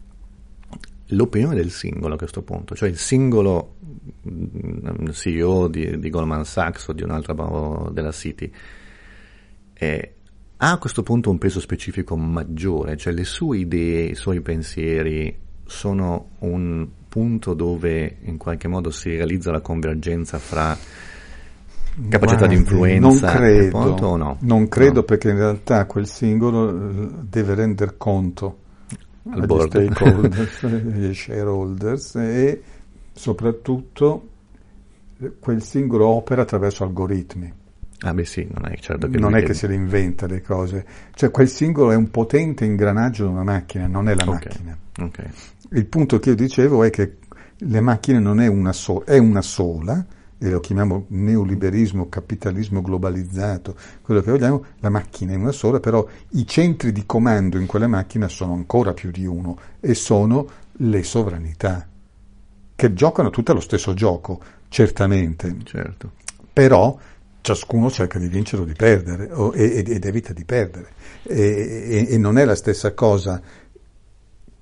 [1.07, 3.75] l'opinione del singolo a questo punto, cioè il singolo
[4.29, 7.33] mm, CEO di, di Goldman Sachs o di un'altra
[7.91, 8.51] della City,
[9.73, 10.13] eh,
[10.57, 15.45] ha a questo punto un peso specifico maggiore, cioè le sue idee, i suoi pensieri
[15.65, 20.77] sono un punto dove in qualche modo si realizza la convergenza fra
[22.09, 24.37] capacità Guardi, di influenza non credo, no?
[24.41, 25.03] non credo no.
[25.03, 28.65] perché in realtà quel singolo eh, deve render conto
[29.31, 29.69] al board.
[29.69, 32.61] stakeholders, agli shareholders e
[33.13, 34.29] soprattutto
[35.39, 37.51] quel singolo opera attraverso algoritmi.
[38.01, 40.85] Ah beh sì, non è certo che non è che se le inventa le cose,
[41.15, 44.33] cioè quel singolo è un potente ingranaggio di una macchina, non è la okay.
[44.33, 44.77] macchina.
[44.99, 45.25] Okay.
[45.71, 47.17] Il punto che io dicevo è che
[47.57, 50.05] le macchine non è una, so- è una sola,
[50.39, 56.05] e lo chiamiamo neoliberismo, capitalismo globalizzato, quello che vogliamo, la macchina è una sola, però
[56.31, 61.03] i centri di comando in quella macchina sono ancora più di uno e sono le
[61.03, 61.87] sovranità,
[62.75, 65.55] che giocano tutte allo stesso gioco, certamente.
[65.63, 66.11] Certo.
[66.53, 66.97] Però
[67.41, 70.89] ciascuno cerca di vincere o di perdere, o, ed, ed, evita di perdere.
[71.23, 73.41] E, e, e non è la stessa cosa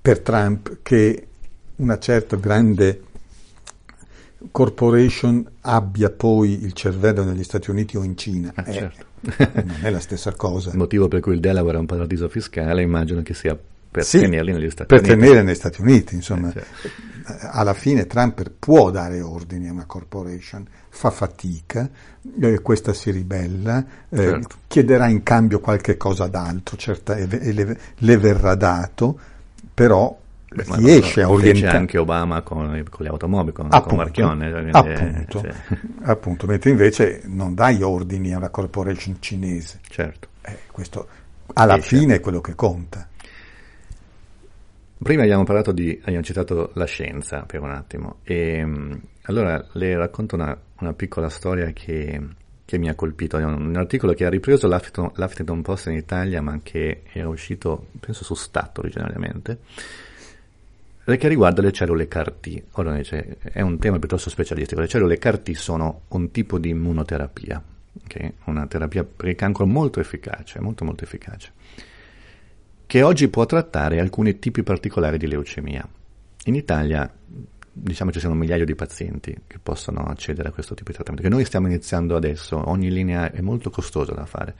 [0.00, 1.26] per Trump che
[1.76, 3.02] una certa grande
[4.50, 8.52] corporation abbia poi il cervello negli Stati Uniti o in Cina.
[8.54, 9.04] Ah, eh, certo.
[9.64, 10.70] non è la stessa cosa.
[10.70, 13.58] Il motivo per cui il Delaware è un paradiso fiscale immagino che sia
[13.96, 15.14] per sì, tenerli negli Stati per Uniti.
[15.14, 16.48] Per tenere negli Stati Uniti, insomma.
[16.50, 17.04] Eh, certo.
[17.50, 21.88] Alla fine Trump può dare ordini a una corporation, fa fatica,
[22.40, 24.56] eh, questa si ribella, eh, certo.
[24.68, 29.18] chiederà in cambio qualche cosa d'altro, certa, e le, le verrà dato,
[29.72, 30.16] però
[30.56, 31.76] Beh, riesce a orientare.
[31.76, 34.50] anche Obama con, con, le automobili, con, appunto, con Marchionne.
[34.50, 35.54] Quindi, appunto, cioè.
[36.02, 39.80] appunto, mentre invece non dai ordini a una corporation cinese.
[39.88, 40.28] Certo.
[40.42, 41.06] Eh, questo
[41.54, 43.08] alla fine è quello che conta.
[44.98, 48.66] Prima abbiamo parlato di, abbiamo citato la scienza per un attimo, e
[49.22, 52.20] allora le racconto una, una piccola storia che,
[52.64, 53.36] che, mi ha colpito.
[53.36, 57.88] È un, un articolo che ha ripreso l'Huffington Post in Italia, ma che era uscito,
[58.00, 59.58] penso, su Stato originariamente,
[61.14, 62.62] che riguarda le cellule CAR-T.
[62.72, 64.80] Ora dice, è un tema piuttosto specialistico.
[64.80, 67.62] Le cellule CAR-T sono un tipo di immunoterapia,
[68.04, 68.32] okay?
[68.44, 71.52] una terapia per il cancro molto efficace, molto molto efficace
[72.86, 75.86] che oggi può trattare alcuni tipi particolari di leucemia.
[76.44, 77.12] In Italia
[77.78, 81.28] diciamo ci sono un migliaio di pazienti che possono accedere a questo tipo di trattamento,
[81.28, 84.54] che noi stiamo iniziando adesso, ogni linea è molto costosa da fare.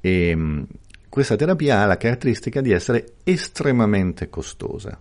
[0.00, 0.66] E mh,
[1.08, 4.98] questa terapia ha la caratteristica di essere estremamente costosa.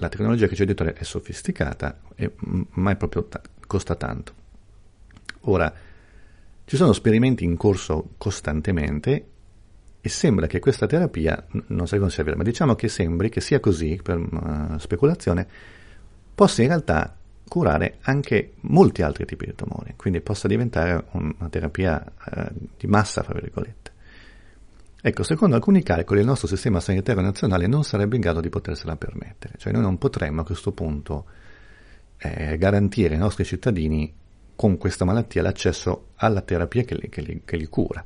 [0.00, 2.32] La tecnologia che ho detto è sofisticata, e,
[2.70, 4.32] ma è proprio t- costa tanto.
[5.42, 5.70] Ora,
[6.64, 9.26] ci sono esperimenti in corso costantemente
[10.00, 13.42] e sembra che questa terapia, non so come sia vero, ma diciamo che sembri che
[13.42, 15.46] sia così, per uh, speculazione,
[16.34, 17.14] possa in realtà
[17.46, 22.46] curare anche molti altri tipi di tumori, quindi possa diventare una terapia uh,
[22.78, 23.79] di massa, fra virgolette.
[25.02, 28.96] Ecco, secondo alcuni calcoli il nostro sistema sanitario nazionale non sarebbe in grado di potersela
[28.96, 31.24] permettere, cioè noi non potremmo a questo punto
[32.18, 34.12] eh, garantire ai nostri cittadini
[34.54, 38.04] con questa malattia l'accesso alla terapia che li, che li, che li cura.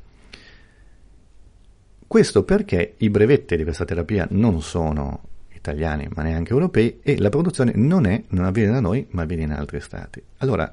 [2.07, 5.23] Questo perché i brevetti di questa terapia non sono
[5.53, 9.43] italiani ma neanche europei e la produzione non, è, non avviene da noi ma avviene
[9.43, 10.23] in altri stati.
[10.39, 10.73] Allora,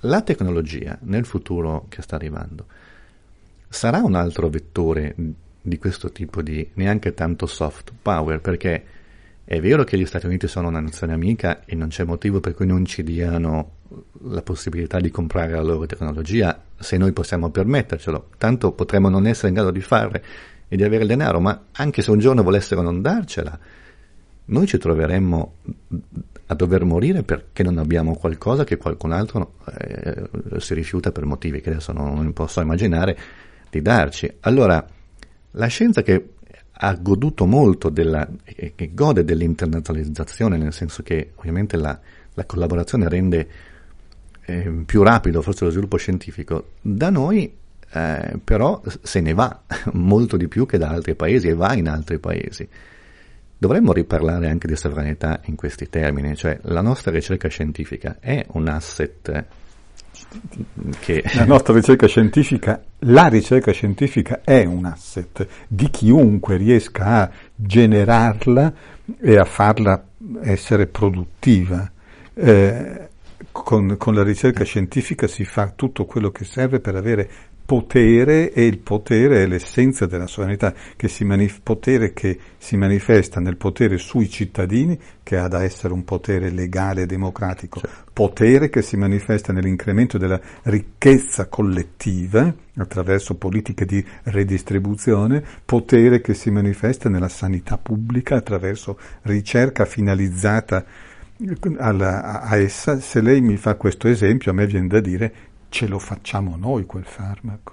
[0.00, 2.66] la tecnologia nel futuro che sta arrivando
[3.74, 5.14] sarà un altro vettore
[5.60, 8.84] di questo tipo di neanche tanto soft power perché
[9.44, 12.54] è vero che gli Stati Uniti sono una nazione amica e non c'è motivo per
[12.54, 13.72] cui non ci diano
[14.28, 19.48] la possibilità di comprare la loro tecnologia se noi possiamo permettercelo, tanto potremmo non essere
[19.48, 20.24] in grado di fare
[20.68, 23.58] e di avere il denaro, ma anche se un giorno volessero non darcela,
[24.46, 25.54] noi ci troveremmo
[26.46, 31.60] a dover morire perché non abbiamo qualcosa che qualcun altro eh, si rifiuta per motivi
[31.60, 33.16] che adesso non, non posso immaginare
[33.78, 34.32] di darci.
[34.40, 34.84] Allora,
[35.52, 36.28] la scienza che
[36.70, 41.98] ha goduto molto della, che gode dell'internazionalizzazione, nel senso che ovviamente la,
[42.34, 43.48] la collaborazione rende
[44.44, 47.52] eh, più rapido forse lo sviluppo scientifico, da noi
[47.90, 49.62] eh, però se ne va
[49.92, 52.68] molto di più che da altri paesi e va in altri paesi.
[53.56, 58.68] Dovremmo riparlare anche di sovranità in questi termini, cioè la nostra ricerca scientifica è un
[58.68, 59.46] asset
[61.00, 61.22] che...
[61.34, 68.72] La nostra ricerca scientifica, la ricerca scientifica è un asset di chiunque riesca a generarla
[69.20, 70.02] e a farla
[70.42, 71.90] essere produttiva.
[72.34, 73.08] Eh,
[73.52, 77.30] con, con, la ricerca scientifica si fa tutto quello che serve per avere
[77.66, 83.40] potere e il potere è l'essenza della sovranità, che si manif- potere che si manifesta
[83.40, 88.10] nel potere sui cittadini, che ha da essere un potere legale e democratico, certo.
[88.12, 96.50] potere che si manifesta nell'incremento della ricchezza collettiva attraverso politiche di redistribuzione, potere che si
[96.50, 100.84] manifesta nella sanità pubblica attraverso ricerca finalizzata
[101.78, 103.00] alla, a essa.
[103.00, 105.34] Se lei mi fa questo esempio, a me viene da dire
[105.74, 107.72] ce lo facciamo noi quel farmaco.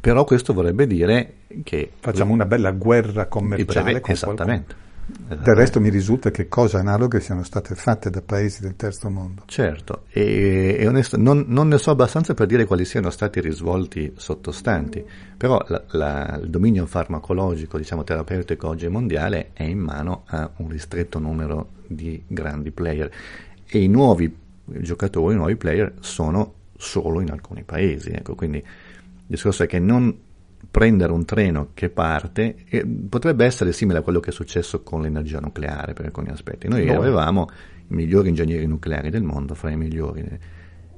[0.00, 1.90] Però questo vorrebbe dire che...
[1.98, 4.74] Facciamo una bella guerra commerciale con Esattamente.
[5.04, 5.42] Esattamente.
[5.42, 9.42] Del resto mi risulta che cose analoghe siano state fatte da paesi del terzo mondo.
[9.46, 13.42] Certo, e, e onesto, non, non, ne so abbastanza per dire quali siano stati i
[13.42, 15.04] risvolti sottostanti,
[15.36, 20.68] però la, la, il dominio farmacologico, diciamo terapeutico oggi mondiale è in mano a un
[20.68, 23.10] ristretto numero di grandi player
[23.66, 28.10] e i nuovi giocatori, nuovi player sono solo in alcuni paesi.
[28.10, 28.64] Ecco, quindi il
[29.26, 30.16] discorso è che non
[30.70, 32.56] prendere un treno che parte
[33.08, 36.68] potrebbe essere simile a quello che è successo con l'energia nucleare per alcuni aspetti.
[36.68, 36.96] Noi no.
[36.96, 37.48] avevamo
[37.88, 40.26] i migliori ingegneri nucleari del mondo, fra i migliori.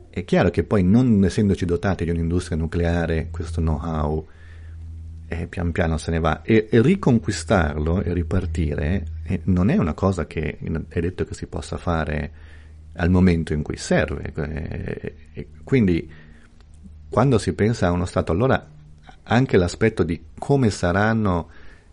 [0.09, 4.27] È chiaro che poi non essendoci dotati di un'industria nucleare, questo know-how
[5.29, 9.93] eh, pian piano se ne va e, e riconquistarlo e ripartire eh, non è una
[9.93, 10.59] cosa che
[10.89, 12.31] è detto che si possa fare
[12.97, 14.33] al momento in cui serve.
[14.35, 16.11] Eh, quindi
[17.09, 18.67] quando si pensa a uno Stato, allora
[19.23, 21.49] anche l'aspetto di come saranno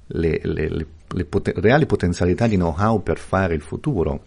[0.07, 4.25] le, le, le, le pot- reali potenzialità di know-how per fare il futuro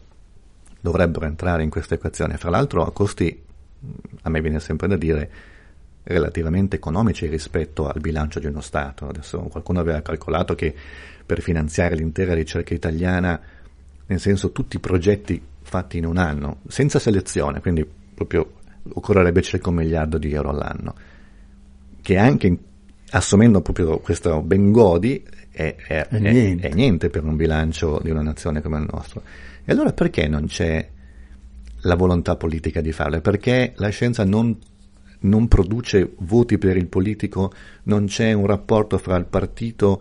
[0.80, 2.36] dovrebbero entrare in questa equazione.
[2.36, 3.42] Fra l'altro a costi,
[4.22, 5.30] a me viene sempre da dire,
[6.04, 9.08] relativamente economici rispetto al bilancio di uno Stato.
[9.08, 10.74] Adesso qualcuno aveva calcolato che
[11.26, 13.40] per finanziare l'intera ricerca italiana,
[14.06, 18.52] nel senso tutti i progetti fatti in un anno, senza selezione, quindi proprio
[18.92, 20.94] occorrerebbe circa un miliardo di euro all'anno,
[22.00, 22.56] che anche
[23.10, 26.68] assumendo proprio questo Bengodi è, è, è, niente.
[26.68, 27.10] è, niente.
[27.10, 29.22] per un bilancio di una nazione come il nostro.
[29.64, 30.88] E allora perché non c'è
[31.80, 33.20] la volontà politica di farlo?
[33.20, 34.56] Perché la scienza non
[35.18, 37.50] non produce voti per il politico,
[37.84, 39.98] non c'è un rapporto fra il partito,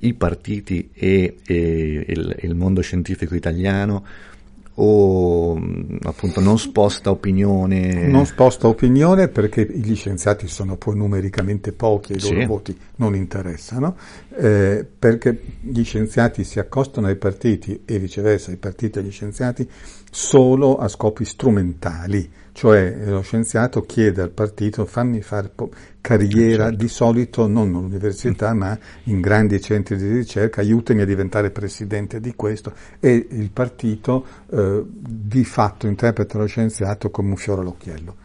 [0.00, 4.04] i partiti e, e il, il mondo scientifico italiano,
[4.80, 5.60] o
[6.02, 8.06] appunto non sposta opinione?
[8.06, 12.46] Non sposta opinione perché gli scienziati sono poi numericamente pochi e i loro sì.
[12.46, 13.96] voti non interessano,
[14.36, 19.68] eh, perché gli scienziati si accostano ai partiti e viceversa i partiti agli scienziati
[20.10, 26.76] solo a scopi strumentali cioè lo scienziato chiede al partito fammi fare po- carriera certo.
[26.76, 32.34] di solito non all'università ma in grandi centri di ricerca, aiutami a diventare presidente di
[32.34, 38.16] questo e il partito eh, di fatto interpreta lo scienziato come un fiore all'occhiello.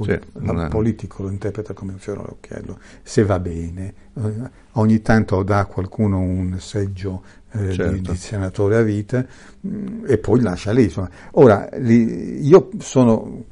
[0.00, 5.42] Sì, il politico lo interpreta come un fiore all'occhiello, se va bene, eh, ogni tanto
[5.42, 7.22] dà a qualcuno un seggio
[7.52, 7.92] eh, certo.
[7.92, 9.24] di, di, senatore a vita
[9.60, 10.84] mh, mm, e poi lascia lì.
[10.84, 11.10] Insomma.
[11.32, 13.44] Ora, li, io sono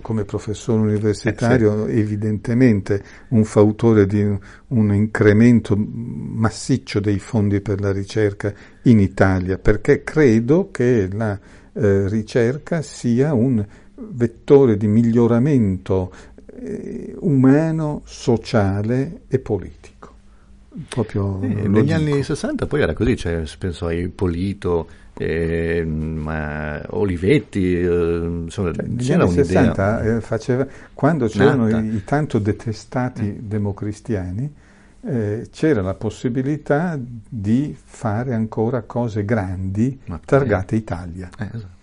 [0.00, 1.98] come professore universitario eh sì.
[1.98, 9.58] evidentemente un fautore di un, un incremento massiccio dei fondi per la ricerca in Italia
[9.58, 11.38] perché credo che la
[11.74, 13.64] eh, ricerca sia un
[13.96, 16.12] vettore di miglioramento
[16.60, 20.12] eh, umano, sociale e politico.
[20.88, 25.86] Proprio eh, negli anni 60 poi era così, cioè, penso ai Polito, eh,
[26.88, 33.22] Olivetti, eh, insomma, cioè, negli anni 60 eh, faceva, quando c'erano i, i, tanto detestati
[33.22, 33.48] mm.
[33.48, 34.54] democristiani,
[35.06, 41.28] eh, c'era la possibilità di fare ancora cose grandi targate Italia.
[41.38, 41.73] Eh, esatto.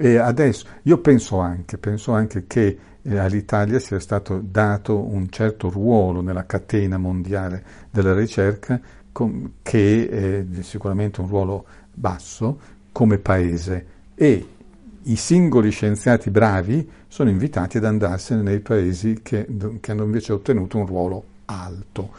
[0.00, 5.68] E adesso io penso anche, penso anche che eh, all'Italia sia stato dato un certo
[5.70, 8.80] ruolo nella catena mondiale della ricerca,
[9.10, 12.60] com, che è sicuramente un ruolo basso
[12.92, 14.46] come paese e
[15.02, 19.48] i singoli scienziati bravi sono invitati ad andarsene nei paesi che,
[19.80, 22.10] che hanno invece ottenuto un ruolo alto.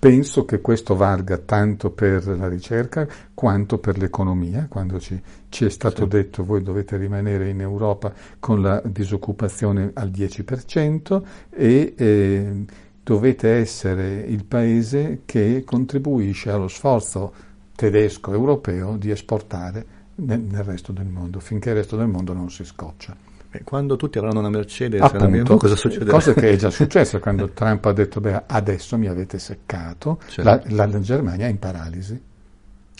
[0.00, 5.20] Penso che questo valga tanto per la ricerca quanto per l'economia, quando ci,
[5.50, 6.08] ci è stato sì.
[6.08, 12.64] detto voi dovete rimanere in Europa con la disoccupazione al 10% e eh,
[13.02, 17.34] dovete essere il paese che contribuisce allo sforzo
[17.76, 19.84] tedesco europeo di esportare
[20.14, 23.29] nel, nel resto del mondo, finché il resto del mondo non si scoccia.
[23.64, 26.12] Quando tutti avranno una Mercedes Appunto, una BMW, cosa succederà?
[26.12, 30.72] Cosa che è già successa quando Trump ha detto, beh, adesso mi avete seccato, certo.
[30.72, 32.22] la, la, Germania è in paralisi.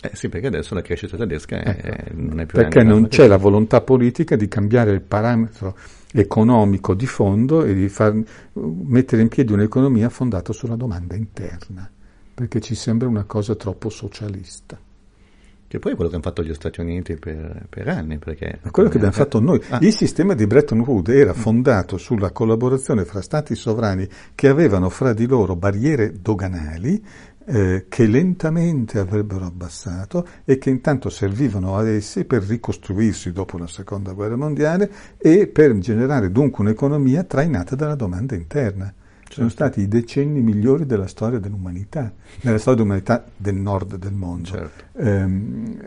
[0.02, 2.58] Eh sì, perché adesso la crescita tedesca è, ecco, non è più...
[2.58, 5.76] Perché non c'è la volontà politica di cambiare il parametro
[6.12, 8.18] economico di fondo e di far,
[8.54, 11.88] mettere in piedi un'economia fondata sulla domanda interna,
[12.34, 14.78] perché ci sembra una cosa troppo socialista.
[15.70, 18.18] Che poi è quello che hanno fatto gli Stati Uniti per, per anni.
[18.18, 19.62] Perché, Ma quello che abbiamo fatto noi.
[19.68, 19.78] Ah.
[19.80, 24.04] Il sistema di Bretton Woods era fondato sulla collaborazione fra stati sovrani
[24.34, 27.00] che avevano fra di loro barriere doganali
[27.44, 33.68] eh, che lentamente avrebbero abbassato e che intanto servivano ad essi per ricostruirsi dopo la
[33.68, 38.92] seconda guerra mondiale e per generare dunque un'economia trainata dalla domanda interna
[39.34, 44.48] sono stati i decenni migliori della storia dell'umanità, nella storia dell'umanità del nord del mondo.
[44.48, 44.84] Certo.
[44.98, 45.78] Ehm,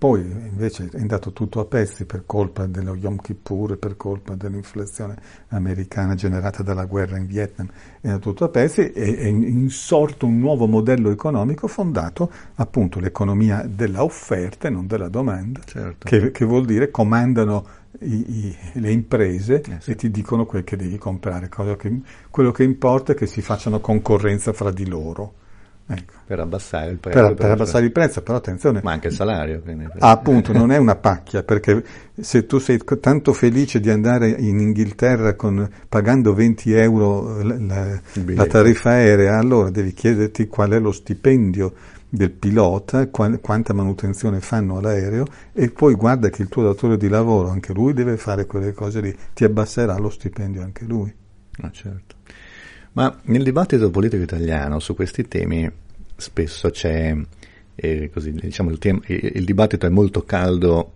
[0.00, 5.14] Poi invece è andato tutto a pezzi per colpa dello Yom Kippur, per colpa dell'inflazione
[5.48, 7.68] americana generata dalla guerra in Vietnam,
[8.00, 13.68] è andato tutto a pezzi e è insorto un nuovo modello economico fondato appunto l'economia
[13.68, 16.08] della offerta e non della domanda, certo.
[16.08, 17.66] che, che, vuol dire comandano
[17.98, 19.90] i, i, le imprese eh sì.
[19.90, 23.80] e ti dicono quel che devi comprare, che, quello che importa è che si facciano
[23.80, 25.34] concorrenza fra di loro.
[25.92, 26.12] Ecco.
[26.24, 27.26] Per abbassare il prezzo.
[27.26, 28.80] Per, per abbassare il prezzo, però attenzione.
[28.84, 29.60] Ma anche il salario.
[29.60, 29.88] Quindi.
[29.98, 31.82] Ah, appunto, non è una pacchia, perché
[32.20, 38.00] se tu sei tanto felice di andare in Inghilterra con, pagando 20 euro la, la,
[38.12, 41.74] la, tariffa aerea, allora devi chiederti qual è lo stipendio
[42.08, 47.08] del pilota, qual, quanta manutenzione fanno all'aereo e poi guarda che il tuo datore di
[47.08, 51.12] lavoro, anche lui deve fare quelle cose lì, ti abbasserà lo stipendio anche lui.
[51.62, 52.18] Ah, certo.
[53.00, 55.70] Ma nel dibattito politico italiano su questi temi
[56.16, 57.16] spesso c'è,
[57.74, 60.92] eh, così, diciamo, il, tema, il, dibattito è molto caldo.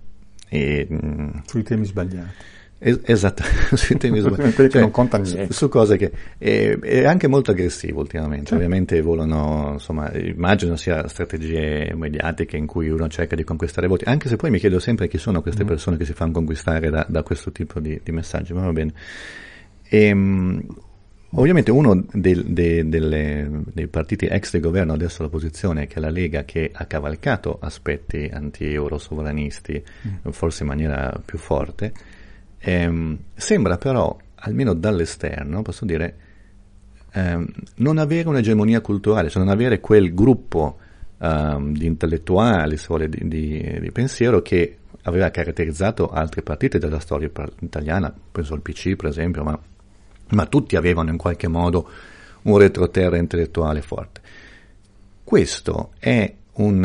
[0.51, 2.53] E, mm, sui temi sbagliati.
[2.79, 3.43] Es- esatto,
[3.75, 4.69] sui temi sbagliati.
[4.69, 5.47] cioè, non conta niente.
[5.47, 8.49] Su, su cose che è, è, anche molto aggressivo ultimamente.
[8.49, 8.55] Sì.
[8.55, 14.29] Ovviamente volano, insomma, immagino sia strategie mediatiche in cui uno cerca di conquistare voti, anche
[14.29, 15.69] se poi mi chiedo sempre chi sono queste mm.
[15.69, 18.93] persone che si fanno conquistare da, da questo tipo di, di messaggi, ma va bene.
[19.89, 20.67] E, ehm,
[21.37, 26.11] Ovviamente uno dei, dei, delle, dei partiti ex del governo, adesso l'opposizione, che è la
[26.11, 30.31] Lega, che ha cavalcato aspetti anti-euro sovranisti, mm.
[30.31, 31.93] forse in maniera più forte,
[32.59, 36.17] ehm, sembra però, almeno dall'esterno, posso dire,
[37.13, 40.79] ehm, non avere un'egemonia culturale, cioè non avere quel gruppo
[41.19, 47.01] ehm, di intellettuali, se vuole, di, di, di pensiero che aveva caratterizzato altri partiti della
[47.01, 47.29] storia
[47.59, 49.59] italiana, penso al PC per esempio, ma
[50.35, 51.89] ma tutti avevano in qualche modo
[52.43, 54.21] un retroterra intellettuale forte.
[55.23, 56.85] Questo è un,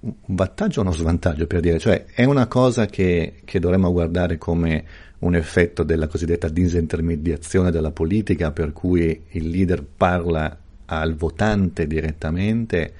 [0.00, 4.36] un vantaggio o uno svantaggio per dire, cioè è una cosa che, che dovremmo guardare
[4.36, 4.84] come
[5.20, 12.92] un effetto della cosiddetta disintermediazione della politica, per cui il leader parla al votante direttamente,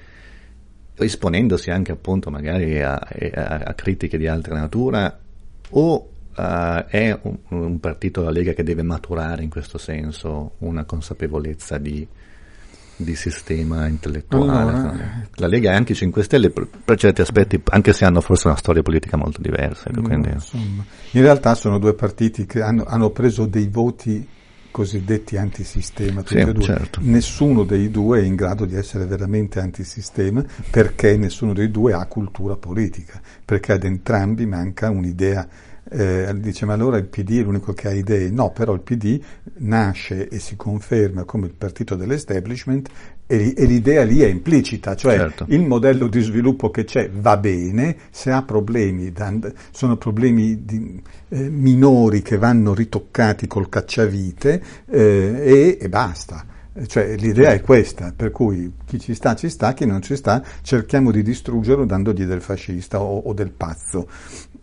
[0.95, 5.19] risponendosi anche appunto magari a, a, a critiche di altra natura,
[5.69, 10.85] o uh, è un, un, partito della Lega che deve maturare in questo senso una
[10.85, 12.07] consapevolezza di,
[12.95, 14.71] di sistema intellettuale.
[14.71, 18.21] Allora, la Lega e anche i 5 Stelle per, per, certi aspetti, anche se hanno
[18.21, 19.89] forse una storia politica molto diversa.
[19.91, 24.35] No, insomma, in realtà sono due partiti che hanno, hanno preso dei voti
[24.77, 26.63] cosiddetti antisistema, tutti sì, e due.
[26.63, 26.99] Certo.
[27.01, 32.05] Nessuno dei due è in grado di essere veramente antisistema perché nessuno dei due ha
[32.05, 35.47] cultura politica, perché ad entrambi manca un'idea
[35.89, 39.19] eh, dice ma allora il PD è l'unico che ha idee, no però il PD
[39.57, 42.89] nasce e si conferma come il partito dell'establishment
[43.25, 45.45] e, e l'idea lì è implicita, cioè certo.
[45.49, 49.13] il modello di sviluppo che c'è va bene, se ha problemi
[49.71, 56.55] sono problemi di, eh, minori che vanno ritoccati col cacciavite eh, e, e basta.
[56.85, 60.43] Cioè, l'idea è questa, per cui chi ci sta ci sta, chi non ci sta
[60.61, 64.07] cerchiamo di distruggerlo dandogli del fascista o, o del pazzo.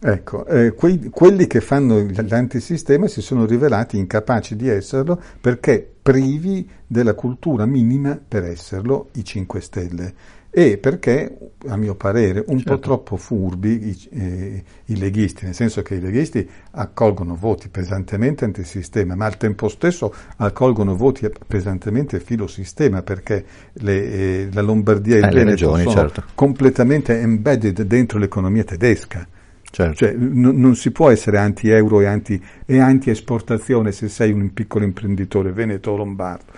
[0.01, 6.69] Ecco, eh, quei, quelli che fanno l'antisistema si sono rivelati incapaci di esserlo perché privi
[6.87, 10.15] della cultura minima per esserlo i 5 Stelle
[10.57, 11.37] e perché,
[11.67, 12.75] a mio parere, un certo.
[12.75, 18.45] po' troppo furbi i, eh, i, leghisti, nel senso che i leghisti accolgono voti pesantemente
[18.45, 25.19] antisistema, ma al tempo stesso accolgono voti pesantemente filosistema, perché le, eh, la Lombardia e
[25.19, 26.23] il eh, Veneto sono certo.
[26.37, 29.27] completamente embedded dentro l'economia tedesca.
[29.75, 29.97] Certo.
[29.97, 34.85] Cioè, n- non si può essere anti-euro e, anti- e anti-esportazione se sei un piccolo
[34.85, 36.53] imprenditore veneto o lombardo.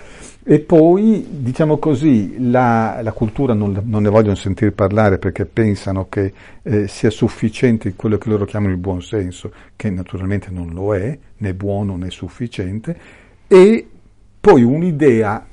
[0.45, 6.11] E poi, diciamo così, la, la cultura non, non, ne vogliono sentire parlare perché pensano
[6.11, 6.31] che
[6.63, 11.19] eh, sia sufficiente quello che loro chiamano il buon senso, che naturalmente non lo è,
[11.39, 12.97] né buono né sufficiente,
[13.49, 13.89] e
[14.39, 15.47] poi un'idea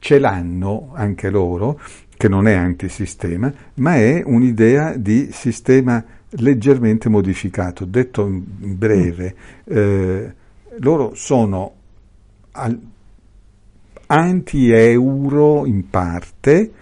[0.00, 1.78] ce l'hanno anche loro,
[2.16, 7.84] che non è antisistema, ma è un'idea di sistema leggermente modificato.
[7.84, 8.44] Detto in
[8.78, 10.34] breve, eh,
[10.78, 11.74] loro sono
[12.52, 12.78] al,
[14.06, 16.72] anti-euro in parte,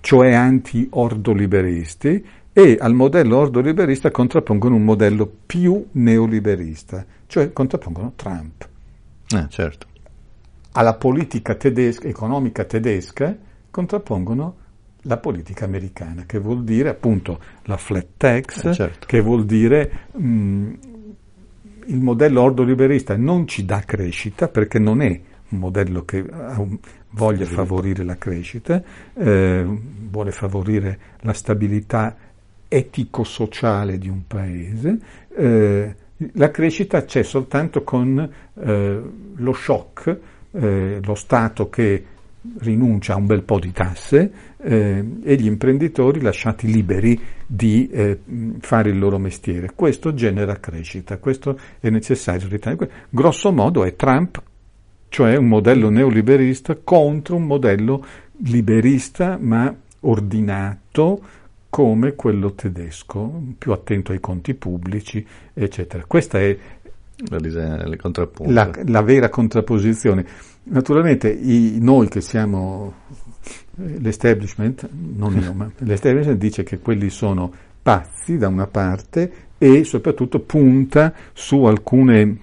[0.00, 8.68] cioè anti-ordoliberisti, e al modello ordoliberista contrappongono un modello più neoliberista, cioè contrappongono Trump.
[9.30, 9.86] Ah, certo.
[10.72, 13.36] Alla politica tedesca, economica tedesca
[13.70, 14.56] contrappongono
[15.02, 19.06] la politica americana, che vuol dire appunto la flat tax, eh, certo.
[19.06, 20.70] che vuol dire mh,
[21.86, 26.24] il modello ordoliberista non ci dà crescita perché non è un modello che
[27.10, 28.80] voglia favorire la crescita,
[29.14, 29.66] eh,
[30.08, 32.16] vuole favorire la stabilità
[32.68, 34.98] etico-sociale di un paese,
[35.36, 35.94] eh,
[36.34, 39.02] la crescita c'è soltanto con eh,
[39.34, 40.18] lo shock,
[40.52, 42.04] eh, lo Stato che
[42.58, 48.18] rinuncia a un bel po' di tasse eh, e gli imprenditori lasciati liberi di eh,
[48.60, 49.72] fare il loro mestiere.
[49.74, 52.48] Questo genera crescita, questo è necessario.
[53.08, 54.42] Grosso modo è Trump,
[55.08, 58.04] cioè un modello neoliberista contro un modello
[58.42, 61.20] liberista ma ordinato
[61.70, 65.24] come quello tedesco, più attento ai conti pubblici,
[65.54, 66.04] eccetera.
[66.04, 66.58] Questa è
[67.28, 67.38] la,
[68.46, 70.24] la, la vera contrapposizione.
[70.64, 72.94] Naturalmente i, noi che siamo
[73.76, 77.52] l'establishment, non io, ma l'establishment dice che quelli sono
[77.82, 82.38] pazzi da una parte e soprattutto punta su alcune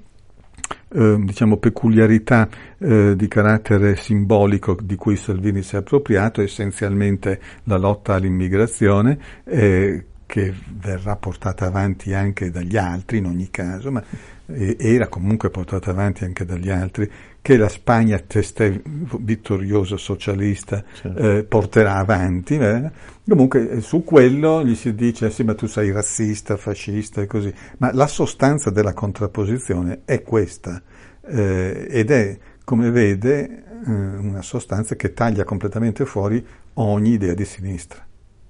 [0.90, 7.78] eh, diciamo, peculiarità eh, di carattere simbolico di cui Salvini si è appropriato, essenzialmente la
[7.78, 14.04] lotta all'immigrazione, eh, che verrà portata avanti anche dagli altri in ogni caso, ma
[14.48, 17.10] era comunque portata avanti anche dagli altri,
[17.42, 18.82] che la Spagna testè
[19.20, 21.20] vittoriosa socialista certo.
[21.20, 22.56] eh, porterà avanti.
[22.56, 22.92] Eh?
[23.28, 27.54] Comunque eh, su quello gli si dice sì ma tu sei razzista, fascista e così,
[27.80, 30.82] ma la sostanza della contrapposizione è questa
[31.26, 36.46] eh, ed è, come vede, eh, una sostanza che taglia completamente fuori
[36.76, 38.06] ogni idea di sinistra.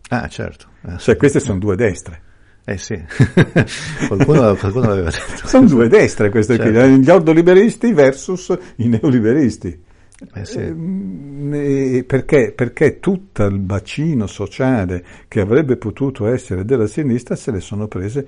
[0.10, 0.68] Ah certo.
[0.98, 2.22] Cioè queste sono due destre.
[2.70, 3.02] Eh sì,
[4.10, 5.48] qualcuno, qualcuno l'aveva detto.
[5.48, 6.82] Sono due destre queste certo.
[6.82, 9.86] qui, gli ordoliberisti versus i neoliberisti.
[10.34, 10.60] Eh sì.
[10.60, 17.62] eh, perché, perché tutto il bacino sociale che avrebbe potuto essere della sinistra se le
[17.62, 18.28] sono prese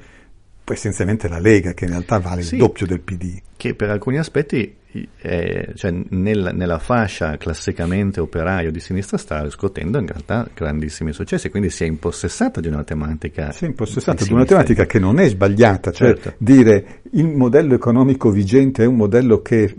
[0.73, 3.41] essenzialmente la Lega, che in realtà vale sì, il doppio del PD.
[3.55, 4.77] Che per alcuni aspetti
[5.21, 11.49] eh, cioè nel, nella fascia classicamente operaio di sinistra sta riscuotendo in realtà grandissimi successi,
[11.49, 13.51] quindi si è impossessata di una tematica.
[13.51, 16.33] Si è impossessata di una tematica che non è sbagliata, cioè certo.
[16.39, 19.75] dire il modello economico vigente è un modello che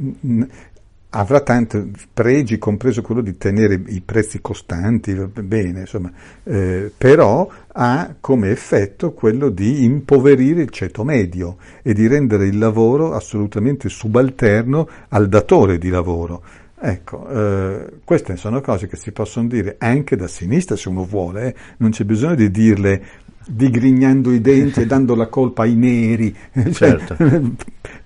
[1.11, 6.11] avrà tanti pregi, compreso quello di tenere i prezzi costanti, bene, insomma,
[6.45, 12.59] eh, però ha come effetto quello di impoverire il ceto medio e di rendere il
[12.59, 16.43] lavoro assolutamente subalterno al datore di lavoro.
[16.83, 21.49] Ecco, eh, queste sono cose che si possono dire anche da sinistra se uno vuole,
[21.49, 21.55] eh.
[21.79, 23.03] non c'è bisogno di dirle
[23.47, 26.35] digrignando i denti e dando la colpa ai neri.
[26.73, 27.17] Certo.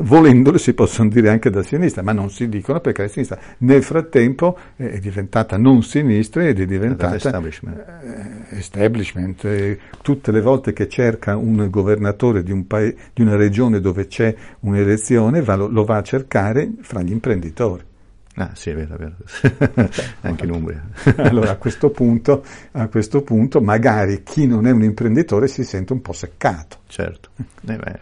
[0.00, 3.82] Volendole si possono dire anche da sinistra, ma non si dicono perché la sinistra nel
[3.82, 7.84] frattempo è diventata non sinistra ed è diventata establishment.
[8.50, 9.44] Eh, establishment.
[9.44, 14.06] Eh, tutte le volte che cerca un governatore di, un paese, di una regione dove
[14.06, 17.92] c'è un'elezione lo va a cercare fra gli imprenditori.
[18.36, 19.90] Ah sì, è vero, è vero.
[20.22, 20.84] anche in Umbria.
[21.18, 25.92] allora a questo, punto, a questo punto magari chi non è un imprenditore si sente
[25.92, 26.78] un po' seccato.
[26.86, 28.00] Certo, eh beh,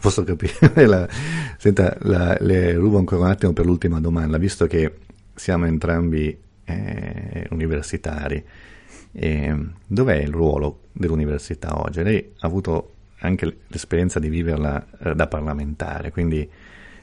[0.00, 0.52] posso capire.
[0.86, 1.08] la,
[1.58, 4.98] senta, la, le rubo ancora un attimo per l'ultima domanda, visto che
[5.34, 8.44] siamo entrambi eh, universitari,
[9.10, 12.04] eh, dov'è il ruolo dell'università oggi?
[12.04, 16.48] Lei ha avuto anche l'esperienza di viverla eh, da parlamentare, quindi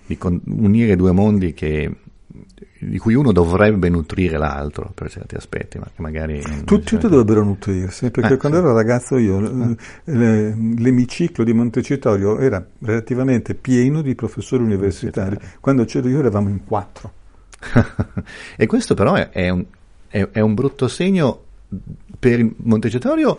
[0.06, 1.94] di con- unire due mondi che
[2.80, 6.42] di cui uno dovrebbe nutrire l'altro per certi aspetti, ma che magari...
[6.64, 8.64] Tutti, tutti dovrebbero nutrirsi, perché eh, quando sì.
[8.64, 9.76] ero ragazzo io
[10.06, 10.56] eh.
[10.56, 17.14] l'emiciclo di Montecitorio era relativamente pieno di professori universitari, quando c'ero io eravamo in quattro.
[18.56, 19.66] e questo però è, è, un,
[20.08, 21.44] è, è un brutto segno
[22.18, 23.38] per Montecitorio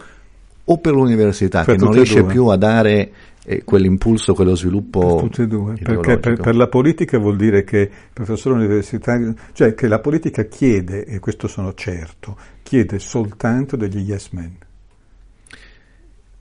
[0.64, 3.12] o per l'università, per che non riesce più a dare
[3.44, 5.00] e quell'impulso, quello sviluppo.
[5.00, 9.34] Per tutte e due, perché per, per, la politica vuol dire che il professore universitario,
[9.52, 14.56] cioè che la politica chiede, e questo sono certo, chiede soltanto degli yes men.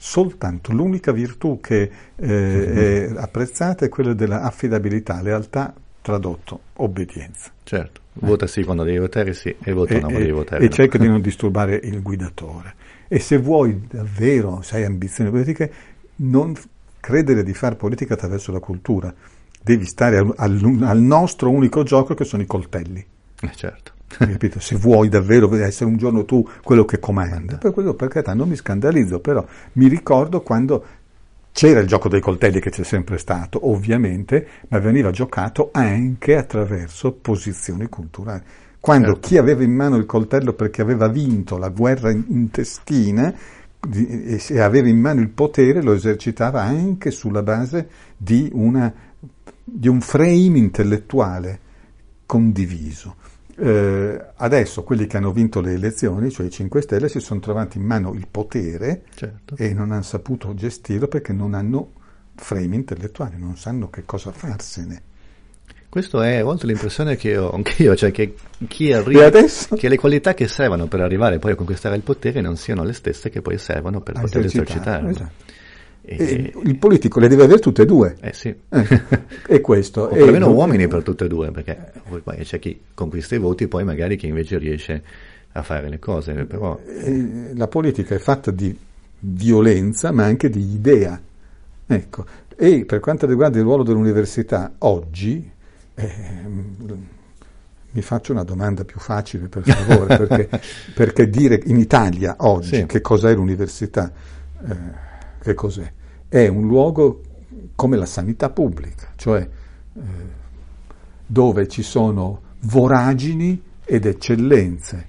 [0.02, 7.52] Soltanto, l'unica virtù che eh, è apprezzata è quella dell'affidabilità, lealtà, tradotto, obbedienza.
[7.64, 10.68] Certo, vota sì quando devi votare sì e vota e, no quando devi votare E
[10.68, 10.74] no.
[10.74, 12.76] cerca di non disturbare il guidatore.
[13.10, 15.72] E se vuoi davvero, se hai ambizioni politiche,
[16.18, 16.56] non
[17.10, 19.12] credere di fare politica attraverso la cultura.
[19.62, 23.04] Devi stare al, al, al nostro unico gioco che sono i coltelli.
[23.42, 23.94] Eh certo.
[24.08, 24.60] Capito?
[24.60, 27.58] Se vuoi davvero essere un giorno tu quello che comanda.
[27.58, 30.84] Per quello, per carità, non mi scandalizzo, però mi ricordo quando
[31.52, 37.12] c'era il gioco dei coltelli che c'è sempre stato, ovviamente, ma veniva giocato anche attraverso
[37.12, 38.44] posizioni culturali.
[38.80, 39.28] Quando certo.
[39.28, 43.34] chi aveva in mano il coltello perché aveva vinto la guerra intestina
[43.92, 48.94] e aveva in mano il potere lo esercitava anche sulla base di, una,
[49.64, 51.60] di un frame intellettuale
[52.26, 53.16] condiviso.
[53.56, 57.78] Eh, adesso quelli che hanno vinto le elezioni, cioè i 5 Stelle, si sono trovati
[57.78, 59.56] in mano il potere Certo.
[59.58, 61.92] e non hanno saputo gestirlo perché non hanno
[62.36, 65.02] freni intellettuali, non sanno che cosa farsene.
[65.90, 68.36] Questo è a volte l'impressione che ho anch'io, cioè che
[68.68, 72.42] chi E arriva, che le qualità che servono per arrivare poi a conquistare il potere
[72.42, 75.10] non siano le stesse che poi servono per a poter esercitare, esercitarlo.
[75.10, 75.58] esatto.
[76.02, 78.16] E- E il politico le deve avere tutte e due.
[78.22, 78.54] eh sì.
[78.70, 79.02] Eh,
[79.48, 80.02] e questo.
[80.04, 81.92] o E perlomeno non- uomini per tutte e due, perché
[82.24, 85.02] poi c'è chi conquista i voti, poi magari chi invece riesce
[85.54, 88.76] a fare le cose, però Eh, la politica è fatta di
[89.22, 91.20] violenza ma anche di idea.
[91.88, 92.26] Ecco.
[92.56, 95.50] E per quanto riguarda il ruolo dell'università, oggi
[96.08, 96.76] ehm,
[97.92, 100.60] mi faccio una domanda più facile per favore, perché,
[100.94, 102.86] perché dire in Italia oggi Sì.
[102.86, 104.12] che cos'è l'università,
[104.68, 104.76] eh,
[105.42, 105.92] che cos'è?
[106.28, 107.22] È un luogo
[107.76, 110.02] come la sanità pubblica, cioè eh,
[111.26, 115.06] dove ci sono voragini ed eccellenze.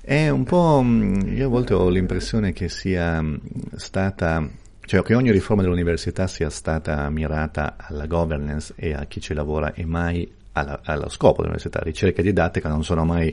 [0.00, 3.40] È un po', mh, io a volte ho l'impressione che sia mh,
[3.76, 4.46] stata,
[4.90, 9.72] cioè che ogni riforma dell'università sia stata mirata alla governance e a chi ci lavora
[9.72, 11.78] e mai alla- allo scopo dell'università.
[11.80, 13.32] Ricerca e didattica non sono mai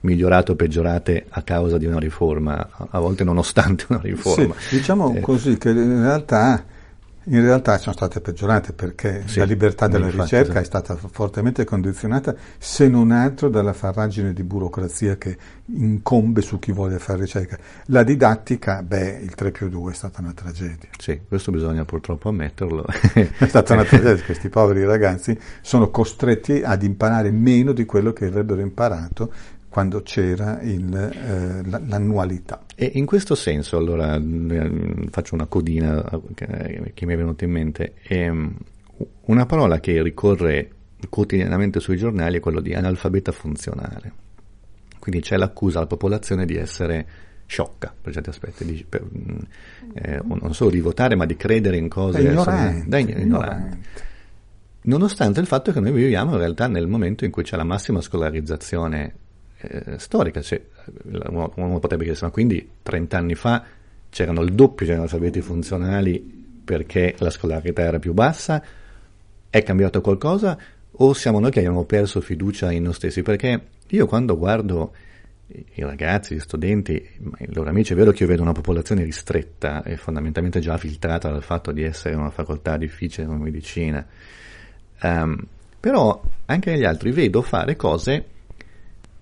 [0.00, 4.52] migliorate o peggiorate a causa di una riforma, a a volte nonostante una riforma.
[4.58, 6.64] Sì, diciamo Eh, così che in realtà,
[7.28, 10.58] in realtà sono state peggiorate perché Sì, la libertà della infatti, ricerca sì.
[10.58, 16.72] è stata fortemente condizionata, se non altro dalla farragine di burocrazia che incombe su chi
[16.72, 17.58] vuole fare ricerca.
[17.86, 20.88] La didattica, beh, il 3 più 2 è stata una tragedia.
[20.98, 22.84] Sì, questo bisogna purtroppo ammetterlo.
[23.38, 28.26] È stata una tragedia, questi poveri ragazzi sono costretti ad imparare meno di quello che
[28.26, 29.32] avrebbero imparato
[29.76, 32.64] quando c'era il, eh, la- l'annualità.
[32.74, 36.02] E in questo senso, allora, eh, faccio una codina
[36.34, 37.92] eh, che, mi è venuta in mente.
[38.04, 38.56] Ehm,
[39.26, 40.70] una parola che ricorre
[41.10, 44.12] quotidianamente sui giornali è quello di analfabeta funzionale.
[44.98, 47.06] Quindi c'è l'accusa alla popolazione di essere
[47.44, 49.38] sciocca per certi aspetti, di- per, mm,
[49.92, 53.78] eh, non solo di votare, ma di credere in cose È ignorante, da ign- ignoranti.
[54.84, 58.00] Nonostante il fatto che noi viviamo in realtà nel momento in cui c'è la massima
[58.00, 59.24] scolarizzazione
[59.68, 60.60] eh, storica, cioè,
[61.04, 63.64] uno, uno potrebbe chiedersi, ma quindi 30 anni fa
[64.08, 66.20] c'erano il doppio di analfabeti funzionali
[66.64, 68.62] perché la scolarità era più bassa?
[69.48, 70.58] È cambiato qualcosa?
[70.98, 73.22] O siamo noi che abbiamo perso fiducia in noi stessi?
[73.22, 74.94] Perché io quando guardo
[75.48, 79.82] i ragazzi, gli studenti, i loro amici, è vero che io vedo una popolazione ristretta
[79.84, 84.04] e fondamentalmente già filtrata dal fatto di essere una facoltà difficile come medicina,
[85.02, 85.38] Ehm,
[85.78, 88.24] però anche negli altri vedo fare cose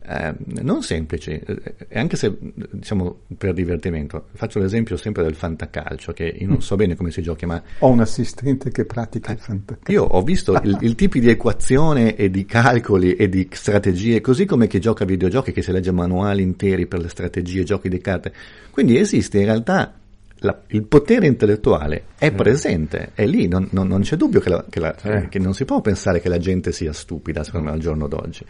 [0.07, 2.36] ehm, non semplici, eh, e anche se
[2.70, 4.26] diciamo per divertimento.
[4.34, 7.88] Faccio l'esempio sempre del fantacalcio, che io non so bene come si giochi, ma Ho
[7.88, 9.92] un assistente che pratica il fantacalcio.
[9.92, 14.44] io ho visto il, il tipi di equazione e di calcoli e di strategie, così
[14.44, 17.98] come chi gioca a videogiochi, che si legge manuali interi per le strategie, giochi di
[18.00, 18.32] carte.
[18.70, 19.94] Quindi esiste in realtà
[20.38, 24.64] la- il potere intellettuale è presente, è lì, non, non- non c'è dubbio che, la-
[24.68, 25.28] che la- Sì.
[25.30, 28.44] che non si può pensare che la gente sia stupida, secondo me, al giorno d'oggi.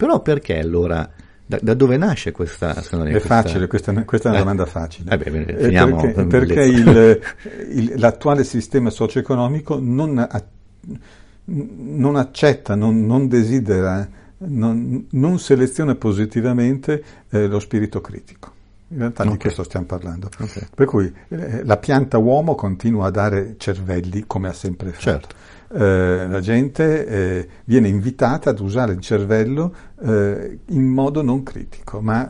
[0.00, 1.06] Però perché allora,
[1.44, 2.72] da, da dove nasce questa...
[2.92, 4.42] lei, È questa- facile, questa, è- questa è una Eh.
[4.44, 5.10] domanda facile.
[5.12, 7.20] Eh beh, Eh, perché perché il-
[7.72, 10.26] il- l'attuale sistema socio-economico non,
[11.44, 18.52] non accetta, non, non desidera, non, non seleziona positivamente eh, lo spirito critico.
[18.92, 19.38] In realtà di Ok.
[19.38, 20.28] questo stiamo parlando.
[20.40, 20.68] Ok.
[20.74, 25.00] Per cui eh, la pianta uomo continua a dare cervelli come ha sempre fatto.
[25.02, 25.34] Certo.
[25.72, 29.72] Eh, la gente eh, viene invitata ad usare il cervello
[30.04, 32.28] eh, in modo non critico, ma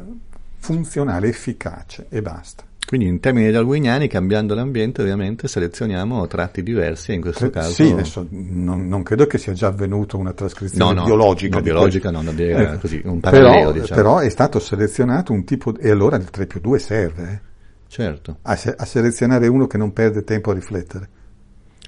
[0.58, 2.64] funzionale, efficace e basta.
[2.86, 7.70] Quindi in termini darwiniani, cambiando l'ambiente, ovviamente selezioniamo tratti diversi in questo caso...
[7.70, 11.56] Sì, adesso non, non credo che sia già avvenuta una trascrizione No, no, biologica.
[11.56, 14.00] no, biologica no, era così, un parallelo, però, diciamo.
[14.00, 17.40] però è stato selezionato un tipo, e allora il 3 più 2 serve eh,
[17.86, 18.38] Certo.
[18.42, 21.08] a, a selezionare uno che non perde tempo a riflettere.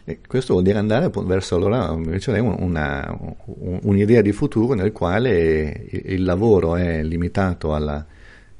[0.04, 5.86] E questo vuol dire andare verso allora invece una, un- un'idea di futuro nel quale
[5.90, 8.04] il lavoro è limitato alla,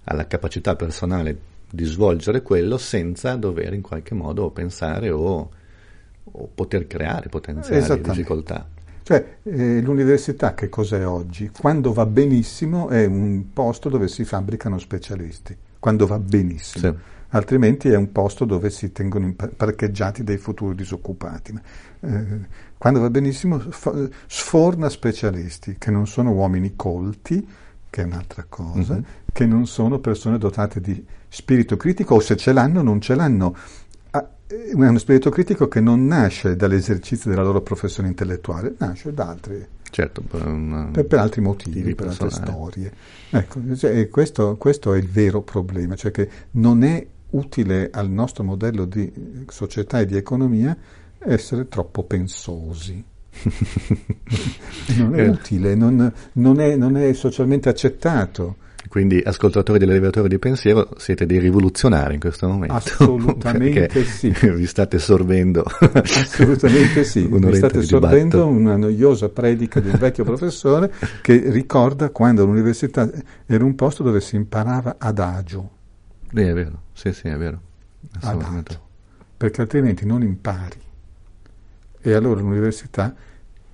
[0.05, 1.37] alla capacità personale
[1.69, 5.51] di svolgere quello senza dover in qualche modo pensare o,
[6.25, 8.69] o poter creare potenziali difficoltà.
[9.03, 11.51] Cioè, eh, l'università che cos'è oggi?
[11.59, 16.93] Quando va benissimo è un posto dove si fabbricano specialisti, quando va benissimo.
[16.93, 16.99] Sì.
[17.35, 21.59] Altrimenti è un posto dove si tengono parcheggiati dei futuri disoccupati.
[22.01, 22.25] Eh,
[22.77, 23.63] quando va benissimo
[24.27, 27.47] sforna specialisti che non sono uomini colti,
[27.89, 29.05] che è un'altra cosa, Mhm.
[29.33, 33.57] che non sono persone dotate di spirito critico o se ce l'hanno non ce l'hanno.
[34.11, 39.29] Ah, È uno spirito critico che non nasce dall'esercizio della loro professione intellettuale, nasce da
[39.29, 42.93] altri Certo, per, um, per, per, altri motivi, per altre storie.
[43.31, 48.45] Ecco, cioè, questo, questo, è il vero problema, cioè che non è utile al nostro
[48.45, 49.13] modello di
[49.49, 50.77] società e di economia
[51.19, 53.05] essere troppo pensosi.
[54.99, 58.57] non è utile, non, non, è, non è socialmente accettato.
[58.89, 62.75] Quindi, ascoltatori dell'elevatore di pensiero, siete dei rivoluzionari in questo momento.
[62.75, 64.35] Assolutamente sì.
[64.37, 65.65] Vi state sorbendo.
[65.93, 67.25] Assolutamente sì.
[67.31, 73.11] Vi state sorbendo una noiosa predica di un vecchio professore che ricorda quando l'università
[73.47, 75.81] era un posto dove si imparava adagio.
[76.33, 77.61] Beh, è vero, sì, sì, è vero.
[78.23, 78.81] Adagio.
[79.37, 80.81] Perché altrimenti non impari.
[82.01, 83.15] E allora l'università,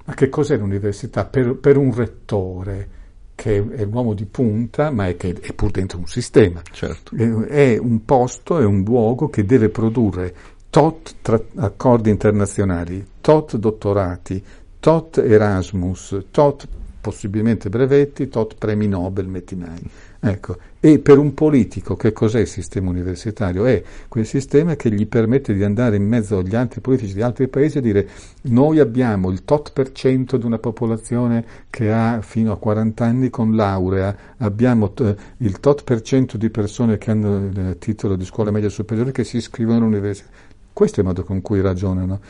[0.04, 1.24] ma che cos'è l'università?
[1.24, 2.96] Per, per un rettore
[3.36, 6.60] che è l'uomo di punta, ma è, che è pur dentro un sistema.
[6.72, 7.14] Certo.
[7.14, 10.34] È un posto, è un luogo che deve produrre
[10.68, 14.44] tot tra- accordi internazionali, tot dottorati,
[14.80, 16.66] tot Erasmus, tot
[17.00, 19.88] possibilmente brevetti, tot premi Nobel, metti mai.
[20.20, 20.56] Ecco.
[20.80, 23.64] E per un politico che cos'è il sistema universitario?
[23.66, 27.46] È quel sistema che gli permette di andare in mezzo agli altri politici di altri
[27.48, 28.08] paesi e dire
[28.42, 33.30] noi abbiamo il tot per cento di una popolazione che ha fino a 40 anni
[33.30, 38.24] con laurea, abbiamo t- il tot per cento di persone che hanno il titolo di
[38.24, 40.30] scuola media superiore che si iscrivono all'università.
[40.72, 42.20] Questo è il modo con cui ragionano.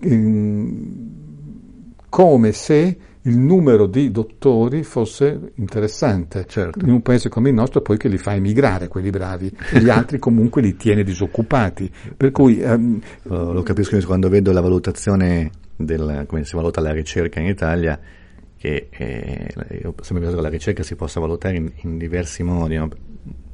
[0.00, 1.24] Ehm,
[2.08, 6.46] come se il numero di dottori fosse interessante.
[6.46, 6.84] Certo.
[6.84, 10.18] In un paese come il nostro poi che li fa emigrare quelli bravi, gli altri
[10.18, 11.90] comunque li tiene disoccupati.
[12.16, 17.40] Per cui, um, lo capisco quando vedo la valutazione del come si valuta la ricerca
[17.40, 17.98] in Italia,
[18.56, 19.52] che eh,
[19.82, 22.76] io sempre penso che la ricerca si possa valutare in, in diversi modi.
[22.76, 22.88] No?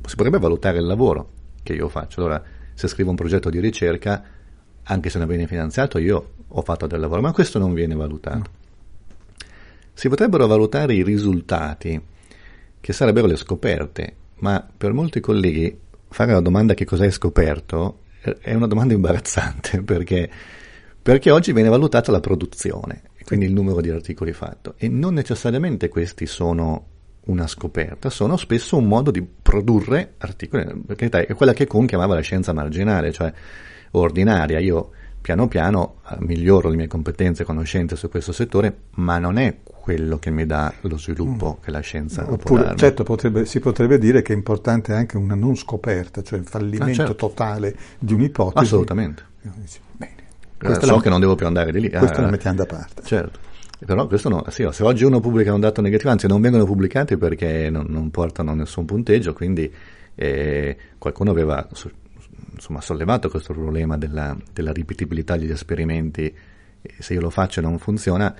[0.04, 1.30] Si potrebbe valutare il lavoro
[1.62, 2.20] che io faccio.
[2.20, 2.42] Allora,
[2.74, 4.22] se scrivo un progetto di ricerca,
[4.82, 8.36] anche se non viene finanziato, io ho fatto del lavoro, ma questo non viene valutato.
[8.36, 8.60] No
[9.92, 12.00] si potrebbero valutare i risultati,
[12.80, 15.78] che sarebbero le scoperte, ma per molti colleghi
[16.08, 18.00] fare la domanda che cosa hai scoperto
[18.40, 20.30] è una domanda imbarazzante perché,
[21.00, 25.88] perché oggi viene valutata la produzione, quindi il numero di articoli fatto, e non necessariamente
[25.88, 26.86] questi sono
[27.24, 32.14] una scoperta, sono spesso un modo di produrre articoli, perché è quella che Kuhn chiamava
[32.14, 33.32] la scienza marginale, cioè
[33.92, 34.58] ordinaria.
[34.58, 34.90] Io
[35.20, 39.56] piano piano eh, miglioro le mie competenze e conoscenze su questo settore, ma non è
[39.82, 41.64] quello che mi dà lo sviluppo mm.
[41.64, 45.56] che la scienza Oppure, certo, potrebbe, si potrebbe dire che è importante anche una non
[45.56, 47.14] scoperta, cioè il fallimento ah, certo.
[47.28, 48.64] totale di un'ipotesi.
[48.64, 49.24] Assolutamente.
[49.96, 50.14] Bene.
[50.60, 51.00] Eh, so la...
[51.00, 51.90] che non devo più andare di lì.
[51.90, 53.02] Questo ah, la mettiamo da parte.
[53.02, 53.38] Certo.
[53.84, 57.16] Però questo no, sì, se oggi uno pubblica un dato negativo, anzi non vengono pubblicati
[57.16, 59.68] perché non, non portano nessun punteggio, quindi
[60.14, 61.66] eh, qualcuno aveva
[62.52, 66.32] insomma, sollevato questo problema della, della ripetibilità degli esperimenti,
[67.00, 68.32] se io lo faccio e non funziona,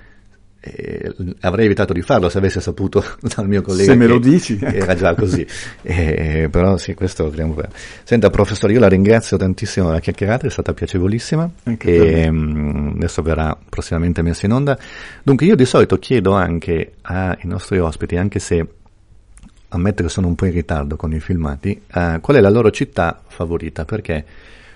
[0.65, 3.03] eh, avrei evitato di farlo se avessi saputo
[3.35, 4.57] dal mio collega se me lo dici.
[4.63, 5.45] era già così.
[5.81, 7.69] Eh, però sì questo dobbiamo fare
[8.03, 11.49] senta professore io la ringrazio tantissimo la chiacchierata è stata piacevolissima.
[11.77, 14.77] E mh, adesso verrà prossimamente messa in onda.
[15.21, 18.65] Dunque io di solito chiedo anche ai nostri ospiti anche se
[19.67, 22.71] ammetto che sono un po' in ritardo con i filmati uh, qual è la loro
[22.71, 23.83] città favorita?
[23.83, 24.23] Perché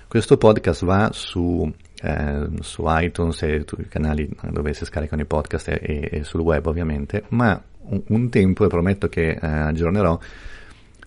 [0.08, 1.72] questo podcast va su
[2.02, 6.42] eh, su iTunes e tutti i canali dove si scaricano i podcast e, e sul
[6.42, 10.20] web ovviamente, ma un, un, tempo, e prometto che eh, aggiornerò,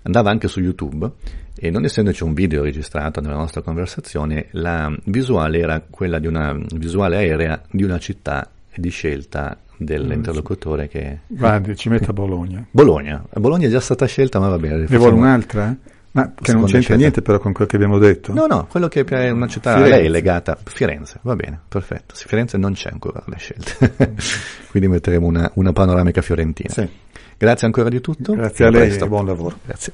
[0.03, 1.11] andava anche su YouTube
[1.55, 6.59] e non essendoci un video registrato nella nostra conversazione, la visuale era quella di una
[6.75, 11.21] visuale aerea di una città di scelta dell'interlocutore che...
[11.27, 12.67] Guardi, ci metta Bologna.
[12.71, 13.25] Bologna.
[13.35, 14.87] Bologna è già stata scelta, ma va bene.
[14.89, 15.77] Ne vuole un'altra?
[16.13, 18.33] Ma che non c'entra niente però con quello che abbiamo detto.
[18.33, 19.97] No, no, quello che è una città Firenze.
[19.97, 22.15] lei legata, Firenze, va bene, perfetto.
[22.15, 24.17] Firenze non c'è ancora le scelte,
[24.71, 26.73] quindi metteremo una, una panoramica fiorentina.
[26.73, 26.89] Sì.
[27.37, 28.35] Grazie ancora di tutto.
[28.35, 29.57] Grazie a lei e buon lavoro.
[29.65, 29.93] Grazie.